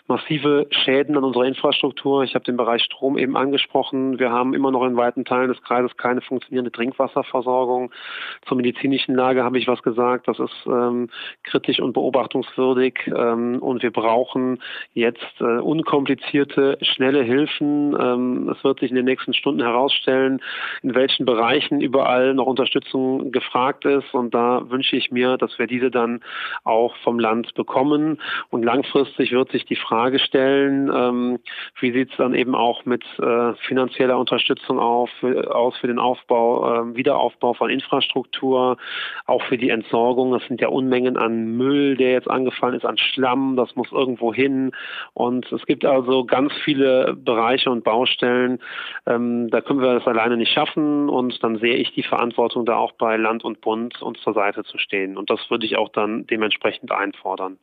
massive 0.09 0.67
Schäden 0.69 1.15
an 1.15 1.23
unserer 1.23 1.45
Infrastruktur. 1.45 2.23
Ich 2.23 2.35
habe 2.35 2.43
den 2.43 2.57
Bereich 2.57 2.83
Strom 2.83 3.17
eben 3.17 3.37
angesprochen. 3.37 4.19
Wir 4.19 4.31
haben 4.31 4.53
immer 4.53 4.71
noch 4.71 4.85
in 4.85 4.97
weiten 4.97 5.23
Teilen 5.23 5.47
des 5.47 5.61
Kreises 5.61 5.95
keine 5.95 6.19
funktionierende 6.19 6.73
Trinkwasserversorgung. 6.73 7.89
Zur 8.45 8.57
medizinischen 8.57 9.15
Lage 9.15 9.45
habe 9.45 9.57
ich 9.59 9.69
was 9.69 9.81
gesagt. 9.81 10.27
Das 10.27 10.39
ist 10.39 10.65
ähm, 10.65 11.09
kritisch 11.43 11.79
und 11.79 11.93
beobachtungswürdig 11.93 12.95
ähm, 13.15 13.59
und 13.59 13.81
wir 13.81 13.93
brauchen 13.93 14.08
brauchen 14.09 14.59
jetzt 14.93 15.39
äh, 15.39 15.43
unkomplizierte, 15.43 16.79
schnelle 16.81 17.21
Hilfen. 17.21 17.95
Ähm, 17.99 18.49
es 18.49 18.63
wird 18.63 18.79
sich 18.79 18.89
in 18.89 18.95
den 18.95 19.05
nächsten 19.05 19.35
Stunden 19.35 19.61
herausstellen, 19.61 20.41
in 20.81 20.95
welchen 20.95 21.27
Bereichen 21.27 21.79
überall 21.79 22.33
noch 22.33 22.47
Unterstützung 22.47 23.31
gefragt 23.31 23.85
ist. 23.85 24.11
Und 24.15 24.33
da 24.33 24.63
wünsche 24.67 24.95
ich 24.95 25.11
mir, 25.11 25.37
dass 25.37 25.59
wir 25.59 25.67
diese 25.67 25.91
dann 25.91 26.21
auch 26.63 26.95
vom 27.03 27.19
Land 27.19 27.53
bekommen. 27.53 28.19
Und 28.49 28.63
langfristig 28.63 29.31
wird 29.31 29.51
sich 29.51 29.65
die 29.65 29.75
Frage 29.75 30.17
stellen, 30.17 30.91
ähm, 30.91 31.39
wie 31.79 31.91
sieht 31.91 32.09
es 32.09 32.17
dann 32.17 32.33
eben 32.33 32.55
auch 32.55 32.85
mit 32.85 33.03
äh, 33.19 33.53
finanzieller 33.67 34.17
Unterstützung 34.17 34.79
auf, 34.79 35.11
aus 35.51 35.77
für 35.77 35.87
den 35.87 35.99
Aufbau, 35.99 36.81
äh, 36.81 36.95
Wiederaufbau 36.95 37.53
von 37.53 37.69
Infrastruktur, 37.69 38.77
auch 39.27 39.43
für 39.43 39.59
die 39.59 39.69
Entsorgung. 39.69 40.31
Das 40.31 40.43
sind 40.47 40.61
ja 40.61 40.69
Unmengen 40.69 41.15
an 41.15 41.57
Müll, 41.57 41.95
der 41.95 42.13
jetzt 42.13 42.29
angefallen 42.29 42.73
ist, 42.73 42.85
an 42.85 42.97
Schlamm. 42.97 43.55
Das 43.55 43.75
muss 43.75 43.93
irgendwo 43.99 44.33
hin. 44.33 44.71
Und 45.13 45.51
es 45.51 45.65
gibt 45.65 45.85
also 45.85 46.25
ganz 46.25 46.53
viele 46.63 47.15
Bereiche 47.15 47.69
und 47.69 47.83
Baustellen, 47.83 48.59
ähm, 49.05 49.49
da 49.49 49.61
können 49.61 49.81
wir 49.81 49.93
das 49.93 50.07
alleine 50.07 50.37
nicht 50.37 50.53
schaffen. 50.53 51.09
Und 51.09 51.43
dann 51.43 51.57
sehe 51.59 51.75
ich 51.75 51.93
die 51.93 52.03
Verantwortung 52.03 52.65
da 52.65 52.77
auch 52.77 52.93
bei 52.93 53.17
Land 53.17 53.43
und 53.43 53.61
Bund, 53.61 54.01
uns 54.01 54.19
zur 54.21 54.33
Seite 54.33 54.63
zu 54.63 54.77
stehen. 54.77 55.17
Und 55.17 55.29
das 55.29 55.49
würde 55.49 55.65
ich 55.65 55.77
auch 55.77 55.89
dann 55.89 56.25
dementsprechend 56.27 56.91
einfordern. 56.91 57.57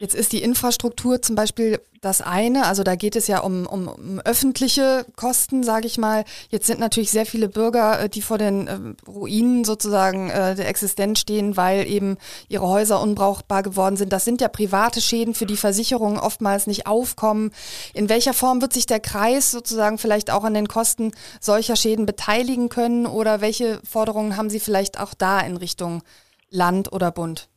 Jetzt 0.00 0.14
ist 0.14 0.32
die 0.32 0.42
Infrastruktur 0.42 1.22
zum 1.22 1.36
Beispiel 1.36 1.80
das 2.00 2.20
eine, 2.20 2.66
also 2.66 2.82
da 2.82 2.96
geht 2.96 3.16
es 3.16 3.28
ja 3.28 3.38
um, 3.38 3.64
um, 3.64 3.88
um 3.88 4.20
öffentliche 4.20 5.06
Kosten, 5.16 5.62
sage 5.62 5.86
ich 5.86 5.98
mal. 5.98 6.24
Jetzt 6.50 6.66
sind 6.66 6.80
natürlich 6.80 7.10
sehr 7.10 7.26
viele 7.26 7.48
Bürger, 7.48 8.00
äh, 8.00 8.08
die 8.08 8.20
vor 8.20 8.36
den 8.36 8.66
äh, 8.66 9.08
Ruinen 9.08 9.64
sozusagen 9.64 10.30
äh, 10.30 10.54
der 10.54 10.68
Existenz 10.68 11.20
stehen, 11.20 11.56
weil 11.56 11.86
eben 11.86 12.18
ihre 12.48 12.68
Häuser 12.68 13.00
unbrauchbar 13.00 13.62
geworden 13.62 13.96
sind. 13.96 14.12
Das 14.12 14.24
sind 14.24 14.40
ja 14.40 14.48
private 14.48 15.00
Schäden, 15.00 15.32
für 15.32 15.46
die 15.46 15.56
Versicherungen 15.56 16.18
oftmals 16.18 16.66
nicht 16.66 16.86
aufkommen. 16.86 17.52
In 17.94 18.08
welcher 18.08 18.34
Form 18.34 18.60
wird 18.60 18.72
sich 18.72 18.86
der 18.86 19.00
Kreis 19.00 19.50
sozusagen 19.50 19.98
vielleicht 19.98 20.30
auch 20.30 20.44
an 20.44 20.54
den 20.54 20.68
Kosten 20.68 21.12
solcher 21.40 21.76
Schäden 21.76 22.04
beteiligen 22.04 22.68
können 22.68 23.06
oder 23.06 23.40
welche 23.40 23.80
Forderungen 23.88 24.36
haben 24.36 24.50
Sie 24.50 24.60
vielleicht 24.60 25.00
auch 25.00 25.14
da 25.14 25.40
in 25.40 25.56
Richtung 25.56 26.02
Land 26.50 26.92
oder 26.92 27.10
Bund? 27.10 27.48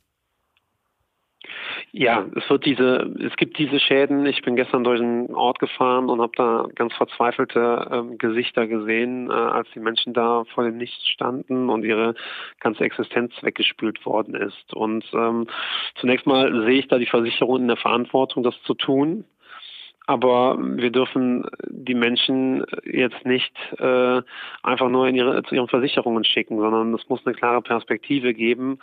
Ja, 1.99 2.27
es 2.35 2.47
wird 2.47 2.63
diese, 2.67 3.11
es 3.25 3.35
gibt 3.37 3.57
diese 3.57 3.79
Schäden. 3.79 4.23
Ich 4.27 4.43
bin 4.43 4.55
gestern 4.55 4.83
durch 4.83 5.01
einen 5.01 5.33
Ort 5.33 5.57
gefahren 5.57 6.11
und 6.11 6.21
habe 6.21 6.33
da 6.35 6.67
ganz 6.75 6.93
verzweifelte 6.93 7.89
ähm, 7.91 8.19
Gesichter 8.19 8.67
gesehen, 8.67 9.31
äh, 9.31 9.33
als 9.33 9.67
die 9.73 9.79
Menschen 9.79 10.13
da 10.13 10.43
vor 10.53 10.63
dem 10.63 10.77
Nichts 10.77 11.07
standen 11.07 11.69
und 11.69 11.83
ihre 11.83 12.13
ganze 12.59 12.83
Existenz 12.83 13.33
weggespült 13.41 14.05
worden 14.05 14.35
ist. 14.35 14.75
Und 14.75 15.05
ähm, 15.13 15.47
zunächst 15.95 16.27
mal 16.27 16.65
sehe 16.65 16.81
ich 16.81 16.87
da 16.87 16.99
die 16.99 17.07
Versicherung 17.07 17.61
in 17.61 17.67
der 17.67 17.77
Verantwortung, 17.77 18.43
das 18.43 18.61
zu 18.61 18.75
tun. 18.75 19.25
Aber 20.05 20.55
wir 20.59 20.91
dürfen 20.91 21.45
die 21.67 21.95
Menschen 21.95 22.63
jetzt 22.85 23.25
nicht 23.25 23.53
äh, 23.79 24.21
einfach 24.61 24.89
nur 24.89 25.07
in 25.07 25.15
ihre, 25.15 25.41
zu 25.43 25.55
ihren 25.55 25.67
Versicherungen 25.67 26.23
schicken, 26.23 26.59
sondern 26.59 26.93
es 26.93 27.09
muss 27.09 27.25
eine 27.25 27.33
klare 27.33 27.63
Perspektive 27.63 28.35
geben, 28.35 28.77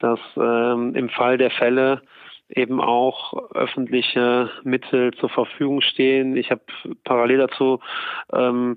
dass 0.00 0.18
ähm, 0.36 0.96
im 0.96 1.08
Fall 1.10 1.38
der 1.38 1.52
Fälle 1.52 2.02
eben 2.48 2.80
auch 2.80 3.32
öffentliche 3.54 4.50
Mittel 4.62 5.12
zur 5.14 5.28
Verfügung 5.28 5.80
stehen. 5.80 6.36
Ich 6.36 6.50
habe 6.50 6.62
parallel 7.04 7.38
dazu 7.38 7.80
ähm, 8.32 8.76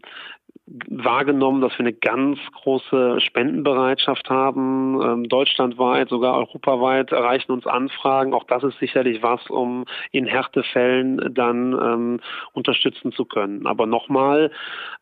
wahrgenommen, 0.89 1.61
dass 1.61 1.73
wir 1.73 1.81
eine 1.81 1.93
ganz 1.93 2.39
große 2.53 3.19
Spendenbereitschaft 3.21 4.29
haben. 4.29 5.01
Ähm, 5.01 5.29
deutschlandweit, 5.29 6.09
sogar 6.09 6.35
europaweit 6.37 7.11
erreichen 7.11 7.51
uns 7.51 7.65
Anfragen. 7.65 8.33
Auch 8.33 8.43
das 8.43 8.63
ist 8.63 8.77
sicherlich 8.79 9.23
was, 9.23 9.49
um 9.49 9.85
in 10.11 10.25
Härtefällen 10.25 11.33
dann 11.33 11.73
ähm, 11.73 12.19
unterstützen 12.53 13.11
zu 13.11 13.25
können. 13.25 13.65
Aber 13.65 13.85
nochmal, 13.85 14.51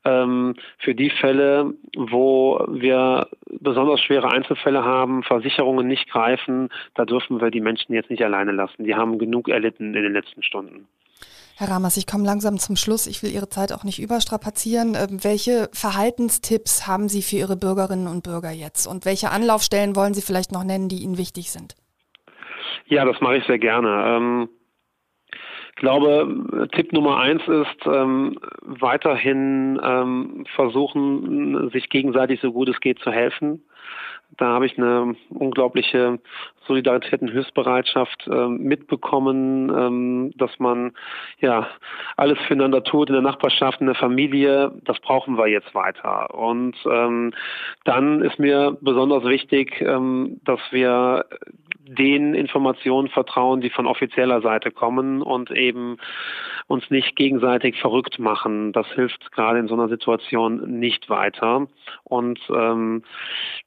ähm, 0.06 0.56
für 0.78 0.96
die 0.96 1.10
Fälle, 1.10 1.74
wo 1.96 2.64
wir 2.70 3.28
besonders 3.60 4.02
schwere 4.02 4.32
Einzelfälle 4.32 4.84
haben, 4.84 5.24
Versicherungen 5.24 5.88
nicht 5.88 6.10
greifen, 6.10 6.70
da 6.96 7.06
dürfen 7.06 7.42
wir 7.42 7.52
die 7.52 7.62
Menschen 7.62 7.94
jetzt 7.94 8.10
nicht 8.10 8.24
alleine 8.24 8.52
lassen. 8.52 8.84
Die 8.84 8.96
haben 8.96 9.20
genug 9.20 9.50
erlitten 9.50 9.94
in 9.96 10.04
den 10.04 10.14
letzten 10.14 10.44
Stunden. 10.44 10.88
Herr 11.60 11.70
Ramers, 11.70 11.98
ich 11.98 12.06
komme 12.06 12.24
langsam 12.24 12.60
zum 12.60 12.76
Schluss. 12.76 13.08
Ich 13.08 13.24
will 13.24 13.32
Ihre 13.32 13.50
Zeit 13.50 13.74
auch 13.74 13.84
nicht 13.84 14.00
überstrapazieren. 14.00 14.93
Ähm, 14.93 15.24
welche 15.24 15.70
Verhaltenstipps 15.74 16.86
haben 16.86 17.10
Sie 17.10 17.24
für 17.24 17.38
Ihre 17.38 17.58
Bürgerinnen 17.58 18.06
und 18.06 18.24
Bürger 18.24 18.52
jetzt? 18.52 18.86
Und 18.86 19.06
welche 19.06 19.32
Anlaufstellen 19.32 19.96
wollen 19.96 20.13
Sie 20.13 20.22
vielleicht 20.22 20.52
noch 20.52 20.63
nennen, 20.63 20.88
die 20.88 21.02
Ihnen 21.02 21.17
wichtig 21.17 21.50
sind? 21.50 21.76
Ja, 22.86 23.06
das 23.06 23.20
mache 23.22 23.38
ich 23.38 23.43
sehr 23.46 23.58
gerne. 23.58 23.89
Ähm, 23.89 24.50
ich 25.32 25.76
glaube, 25.78 26.70
Tipp 26.74 26.93
Nummer 26.93 27.17
eins 27.17 27.41
ist 27.48 27.88
ähm, 27.88 28.39
weiterhin 28.62 30.46
versuchen, 30.56 31.70
sich 31.72 31.89
gegenseitig 31.89 32.39
so 32.41 32.52
gut 32.52 32.70
es 32.70 32.80
geht 32.82 33.00
zu 33.00 33.12
helfen. 33.12 33.63
Da 34.36 34.48
habe 34.48 34.66
ich 34.66 34.78
eine 34.78 35.16
unglaubliche 35.30 36.20
Solidarität 36.68 37.22
und 37.22 37.30
Hilfsbereitschaft 37.30 38.28
äh, 38.28 38.48
mitbekommen, 38.48 39.70
ähm, 39.70 40.34
dass 40.38 40.52
man 40.60 40.92
ja 41.40 41.68
alles 42.18 42.38
füreinander 42.48 42.84
tut 42.84 43.10
in 43.10 43.13
der 43.13 43.22
Nachbarschaft, 43.22 43.80
in 43.80 43.88
der 43.88 43.96
Familie. 43.96 44.72
Das 44.84 45.00
brauchen 45.00 45.38
wir 45.38 45.48
jetzt 45.48 45.74
weiter. 45.74 46.34
Und 46.36 46.76
ähm, 46.86 47.34
dann 47.86 48.22
ist 48.22 48.38
mir 48.38 48.78
besonders 48.82 49.24
wichtig, 49.24 49.82
ähm, 49.82 50.40
dass 50.44 50.60
wir 50.72 51.26
den 51.88 52.34
Informationen 52.34 53.08
vertrauen, 53.10 53.62
die 53.62 53.69
von 53.69 53.88
offizieller 53.88 54.41
Seite 54.41 54.71
kommen 54.71 55.21
und 55.21 55.52
eben 55.52 55.97
uns 56.67 56.89
nicht 56.89 57.15
gegenseitig 57.15 57.80
verrückt 57.80 58.19
machen. 58.19 58.73
Das 58.73 58.88
hilft 58.93 59.32
gerade 59.32 59.60
in 59.60 59.67
so 59.67 59.73
einer 59.73 59.88
Situation 59.88 60.80
nicht 60.80 61.10
weiter. 61.10 61.67
Und 62.04 62.39
ähm, 62.50 63.04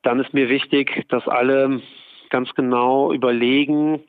dann 0.02 0.20
ist 0.20 0.34
mir 0.34 0.48
wichtig, 0.48 1.06
dass 1.08 1.26
alle 1.26 1.80
ganz 2.28 2.54
genau 2.54 3.12
überlegen, 3.12 4.00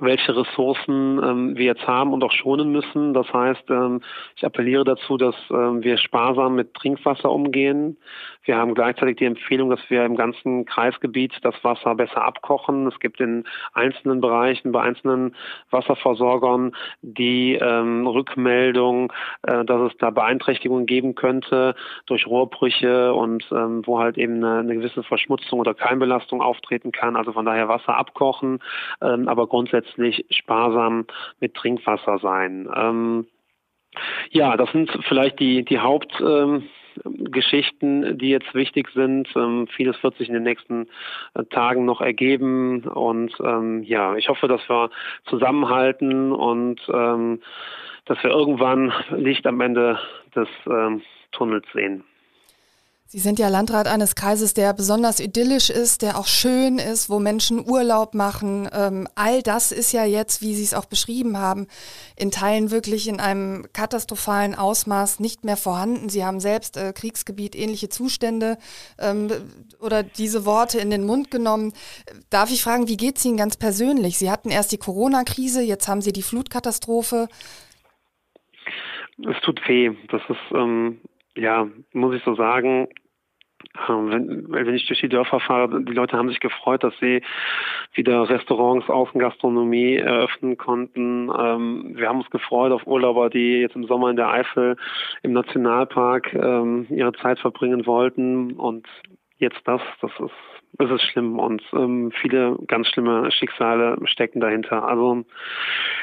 welche 0.00 0.36
Ressourcen 0.36 1.20
ähm, 1.22 1.56
wir 1.56 1.66
jetzt 1.66 1.86
haben 1.86 2.12
und 2.12 2.22
auch 2.22 2.32
schonen 2.32 2.70
müssen. 2.70 3.14
Das 3.14 3.32
heißt, 3.32 3.70
ähm, 3.70 4.02
ich 4.36 4.44
appelliere 4.44 4.84
dazu, 4.84 5.16
dass 5.16 5.34
ähm, 5.50 5.82
wir 5.82 5.98
sparsam 5.98 6.54
mit 6.54 6.74
Trinkwasser 6.74 7.30
umgehen. 7.30 7.96
Wir 8.46 8.56
haben 8.56 8.74
gleichzeitig 8.74 9.16
die 9.16 9.24
Empfehlung, 9.24 9.70
dass 9.70 9.80
wir 9.90 10.04
im 10.04 10.16
ganzen 10.16 10.64
Kreisgebiet 10.64 11.34
das 11.42 11.54
Wasser 11.62 11.94
besser 11.96 12.24
abkochen. 12.24 12.86
Es 12.86 12.98
gibt 13.00 13.20
in 13.20 13.44
einzelnen 13.74 14.20
Bereichen, 14.20 14.72
bei 14.72 14.82
einzelnen 14.82 15.34
Wasserversorgern 15.70 16.74
die 17.02 17.54
ähm, 17.54 18.06
Rückmeldung, 18.06 19.12
äh, 19.42 19.64
dass 19.64 19.92
es 19.92 19.98
da 19.98 20.10
Beeinträchtigungen 20.10 20.86
geben 20.86 21.16
könnte 21.16 21.74
durch 22.06 22.26
Rohrbrüche 22.26 23.12
und 23.14 23.44
ähm, 23.50 23.82
wo 23.84 23.98
halt 23.98 24.16
eben 24.16 24.36
eine, 24.36 24.60
eine 24.60 24.74
gewisse 24.74 25.02
Verschmutzung 25.02 25.58
oder 25.58 25.74
Keimbelastung 25.74 26.40
auftreten 26.40 26.92
kann. 26.92 27.16
Also 27.16 27.32
von 27.32 27.44
daher 27.44 27.68
Wasser 27.68 27.96
abkochen, 27.96 28.60
ähm, 29.02 29.28
aber 29.28 29.48
grundsätzlich 29.48 30.24
sparsam 30.30 31.06
mit 31.40 31.54
Trinkwasser 31.54 32.18
sein. 32.18 32.68
Ähm, 32.74 33.26
ja, 34.30 34.56
das 34.56 34.70
sind 34.72 34.90
vielleicht 35.08 35.40
die, 35.40 35.64
die 35.64 35.78
Hauptgeschichten, 35.78 36.68
ähm, 37.04 38.18
die 38.18 38.30
jetzt 38.30 38.54
wichtig 38.54 38.88
sind. 38.94 39.28
Ähm, 39.36 39.66
vieles 39.68 40.02
wird 40.02 40.16
sich 40.16 40.28
in 40.28 40.34
den 40.34 40.42
nächsten 40.42 40.88
äh, 41.34 41.44
Tagen 41.44 41.84
noch 41.84 42.00
ergeben. 42.00 42.84
Und 42.84 43.32
ähm, 43.42 43.82
ja, 43.82 44.16
ich 44.16 44.28
hoffe, 44.28 44.48
dass 44.48 44.66
wir 44.68 44.90
zusammenhalten 45.26 46.32
und 46.32 46.80
ähm, 46.92 47.40
dass 48.06 48.22
wir 48.22 48.30
irgendwann 48.30 48.92
Licht 49.10 49.46
am 49.46 49.60
Ende 49.60 49.98
des 50.34 50.48
ähm, 50.66 51.02
Tunnels 51.32 51.66
sehen. 51.72 52.04
Sie 53.08 53.20
sind 53.20 53.38
ja 53.38 53.48
Landrat 53.48 53.86
eines 53.86 54.16
Kreises, 54.16 54.52
der 54.52 54.72
besonders 54.72 55.20
idyllisch 55.20 55.70
ist, 55.70 56.02
der 56.02 56.18
auch 56.18 56.26
schön 56.26 56.78
ist, 56.78 57.08
wo 57.08 57.20
Menschen 57.20 57.64
Urlaub 57.64 58.14
machen. 58.14 58.68
Ähm, 58.72 59.06
all 59.14 59.42
das 59.42 59.70
ist 59.70 59.92
ja 59.92 60.04
jetzt, 60.04 60.42
wie 60.42 60.56
Sie 60.56 60.64
es 60.64 60.74
auch 60.74 60.86
beschrieben 60.86 61.38
haben, 61.38 61.68
in 62.16 62.32
Teilen 62.32 62.72
wirklich 62.72 63.06
in 63.06 63.20
einem 63.20 63.68
katastrophalen 63.72 64.56
Ausmaß 64.56 65.20
nicht 65.20 65.44
mehr 65.44 65.56
vorhanden. 65.56 66.08
Sie 66.08 66.24
haben 66.24 66.40
selbst 66.40 66.76
äh, 66.76 66.92
Kriegsgebiet 66.92 67.54
ähnliche 67.54 67.88
Zustände 67.88 68.58
ähm, 68.98 69.28
oder 69.78 70.02
diese 70.02 70.44
Worte 70.44 70.80
in 70.80 70.90
den 70.90 71.06
Mund 71.06 71.30
genommen. 71.30 71.74
Darf 72.28 72.50
ich 72.50 72.64
fragen, 72.64 72.88
wie 72.88 72.96
geht 72.96 73.18
es 73.18 73.24
Ihnen 73.24 73.36
ganz 73.36 73.56
persönlich? 73.56 74.18
Sie 74.18 74.32
hatten 74.32 74.50
erst 74.50 74.72
die 74.72 74.78
Corona-Krise, 74.78 75.62
jetzt 75.62 75.86
haben 75.86 76.02
Sie 76.02 76.12
die 76.12 76.22
Flutkatastrophe. 76.22 77.28
Es 79.18 79.40
tut 79.42 79.60
weh. 79.68 79.92
Das 80.10 80.22
ist 80.28 80.52
ähm, 80.52 80.98
ja, 81.36 81.68
muss 81.92 82.14
ich 82.14 82.22
so 82.24 82.34
sagen, 82.34 82.88
ähm, 83.88 84.10
wenn, 84.10 84.52
wenn 84.52 84.74
ich 84.74 84.86
durch 84.86 85.00
die 85.00 85.08
Dörfer 85.08 85.40
fahre, 85.40 85.82
die 85.82 85.92
Leute 85.92 86.16
haben 86.16 86.28
sich 86.28 86.40
gefreut, 86.40 86.84
dass 86.84 86.94
sie 87.00 87.22
wieder 87.94 88.28
Restaurants, 88.28 88.88
Außengastronomie 88.88 89.96
eröffnen 89.96 90.56
konnten. 90.56 91.30
Ähm, 91.36 91.92
wir 91.96 92.08
haben 92.08 92.20
uns 92.20 92.30
gefreut 92.30 92.72
auf 92.72 92.86
Urlauber, 92.86 93.30
die 93.30 93.60
jetzt 93.60 93.76
im 93.76 93.86
Sommer 93.86 94.10
in 94.10 94.16
der 94.16 94.28
Eifel 94.28 94.76
im 95.22 95.32
Nationalpark 95.32 96.34
ähm, 96.34 96.86
ihre 96.90 97.12
Zeit 97.12 97.38
verbringen 97.38 97.86
wollten. 97.86 98.52
Und 98.52 98.86
jetzt 99.38 99.60
das, 99.64 99.80
das 100.00 100.12
ist 100.18 100.55
es 100.78 100.90
ist 100.90 101.02
schlimm 101.02 101.38
und 101.38 101.62
ähm, 101.72 102.12
viele 102.20 102.58
ganz 102.66 102.88
schlimme 102.88 103.30
Schicksale 103.32 103.96
stecken 104.04 104.40
dahinter. 104.40 104.86
Also 104.86 105.24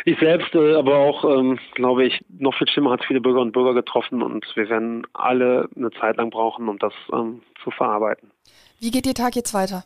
ich 0.06 0.18
selbst, 0.20 0.54
äh, 0.56 0.76
aber 0.76 0.98
auch, 0.98 1.24
ähm, 1.26 1.60
glaube 1.76 2.06
ich, 2.06 2.24
noch 2.30 2.56
viel 2.58 2.68
schlimmer 2.68 2.92
hat 2.92 3.06
viele 3.06 3.22
Bürger 3.22 3.42
und 3.42 3.52
Bürger 3.52 3.74
getroffen 3.74 4.22
und 4.22 4.46
wir 4.56 4.70
werden 4.70 5.06
alle 5.14 5.70
eine 5.76 5.92
Zeit 5.92 6.18
lang 6.18 6.30
brauchen, 6.30 6.70
um 6.70 6.80
das 6.80 6.94
ähm, 7.12 7.42
zu 7.64 7.72
verarbeiten. 7.72 8.32
Wie 8.80 8.92
geht 8.92 9.06
Ihr 9.06 9.14
Tag 9.14 9.36
jetzt 9.36 9.54
weiter? 9.54 9.84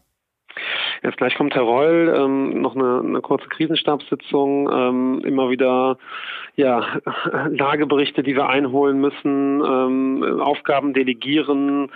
Jetzt 1.04 1.18
gleich 1.18 1.36
kommt 1.36 1.56
Herr 1.56 1.64
Reul, 1.64 2.14
ähm, 2.16 2.62
noch 2.62 2.76
eine, 2.76 3.02
eine 3.04 3.22
kurze 3.22 3.48
Krisenstabssitzung, 3.48 4.70
ähm, 4.72 5.22
immer 5.26 5.50
wieder 5.50 5.98
ja, 6.56 6.86
Lageberichte, 7.50 8.24
die 8.24 8.36
wir 8.36 8.50
einholen 8.50 9.00
müssen, 9.00 9.62
ähm, 9.64 10.42
Aufgaben 10.42 10.94
delegieren, 10.94 11.90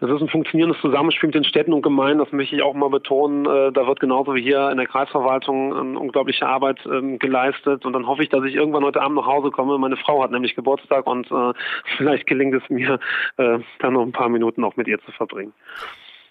das 0.00 0.10
ist 0.10 0.22
ein 0.22 0.28
funktionierendes 0.28 0.80
Zusammenspiel 0.80 1.28
mit 1.28 1.34
den 1.34 1.44
Städten 1.44 1.72
und 1.72 1.82
Gemeinden, 1.82 2.18
das 2.18 2.32
möchte 2.32 2.54
ich 2.54 2.62
auch 2.62 2.74
mal 2.74 2.90
betonen. 2.90 3.46
Äh, 3.46 3.72
da 3.72 3.86
wird 3.86 4.00
genauso 4.00 4.34
wie 4.34 4.42
hier 4.42 4.70
in 4.70 4.76
der 4.76 4.86
Kreisverwaltung 4.86 5.74
eine 5.74 5.98
unglaubliche 5.98 6.46
Arbeit 6.46 6.78
ähm, 6.84 7.18
geleistet. 7.18 7.86
Und 7.86 7.92
dann 7.92 8.06
hoffe 8.06 8.22
ich, 8.22 8.28
dass 8.28 8.44
ich 8.44 8.54
irgendwann 8.54 8.84
heute 8.84 9.00
Abend 9.00 9.16
nach 9.16 9.26
Hause 9.26 9.50
komme. 9.50 9.78
Meine 9.78 9.96
Frau 9.96 10.22
hat 10.22 10.30
nämlich 10.30 10.54
Geburtstag 10.54 11.06
und 11.06 11.30
äh, 11.30 11.52
vielleicht 11.96 12.26
gelingt 12.26 12.54
es 12.54 12.68
mir, 12.68 12.98
äh, 13.36 13.58
dann 13.78 13.94
noch 13.94 14.02
ein 14.02 14.12
paar 14.12 14.28
Minuten 14.28 14.64
auch 14.64 14.76
mit 14.76 14.88
ihr 14.88 15.00
zu 15.00 15.12
verbringen. 15.12 15.52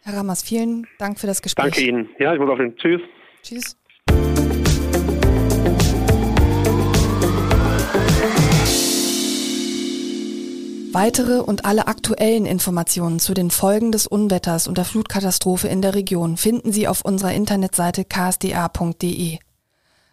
Herr 0.06 0.18
Rammers, 0.18 0.44
vielen 0.44 0.86
Dank 1.00 1.18
für 1.18 1.28
das 1.28 1.42
Gespräch. 1.42 1.64
Danke 1.64 1.82
Ihnen. 1.82 2.10
Ja, 2.20 2.34
ich 2.34 2.40
muss 2.40 2.50
auf 2.50 2.58
den. 2.58 2.76
Tschüss. 2.76 3.02
Tschüss. 3.42 3.78
Weitere 10.92 11.40
und 11.40 11.64
alle 11.64 11.88
aktuellen 11.88 12.46
Informationen 12.46 13.20
zu 13.20 13.34
den 13.34 13.50
Folgen 13.50 13.94
des 13.94 14.06
Unwetters 14.06 14.68
und 14.68 14.78
der 14.78 14.86
Flutkatastrophe 14.86 15.70
in 15.70 15.82
der 15.82 15.96
Region 15.96 16.36
finden 16.36 16.74
Sie 16.74 16.88
auf 16.88 17.04
unserer 17.04 17.34
Internetseite 17.34 18.04
ksda.de. 18.04 19.40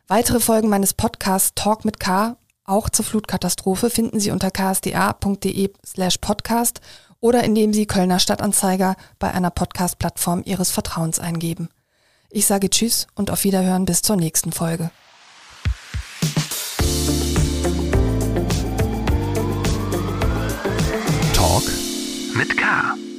Weitere 0.07 0.41
Folgen 0.41 0.69
meines 0.69 0.95
Podcasts 0.95 1.53
Talk 1.57 1.85
mit 1.85 1.99
K, 1.99 2.37
auch 2.65 2.89
zur 2.91 3.05
Flutkatastrophe, 3.05 3.91
finden 3.91 4.21
Sie 4.21 4.31
unter 4.31 4.53
ksda.de 4.53 5.71
slash 5.85 6.19
podcast 6.19 6.81
oder 7.21 7.45
indem 7.45 7.73
Sie 7.73 7.87
Kölner 7.87 8.19
Stadtanzeiger 8.19 8.97
bei 9.19 9.33
einer 9.33 9.51
Podcast-Plattform 9.51 10.43
Ihres 10.45 10.71
Vertrauens 10.71 11.19
eingeben. 11.19 11.69
Ich 12.31 12.47
sage 12.47 12.71
Tschüss 12.71 13.07
und 13.15 13.31
auf 13.31 13.45
Wiederhören 13.45 13.85
bis 13.85 14.03
zur 14.03 14.17
nächsten 14.17 14.53
Folge. 14.53 14.91
mit 22.41 22.57
K. 22.57 23.10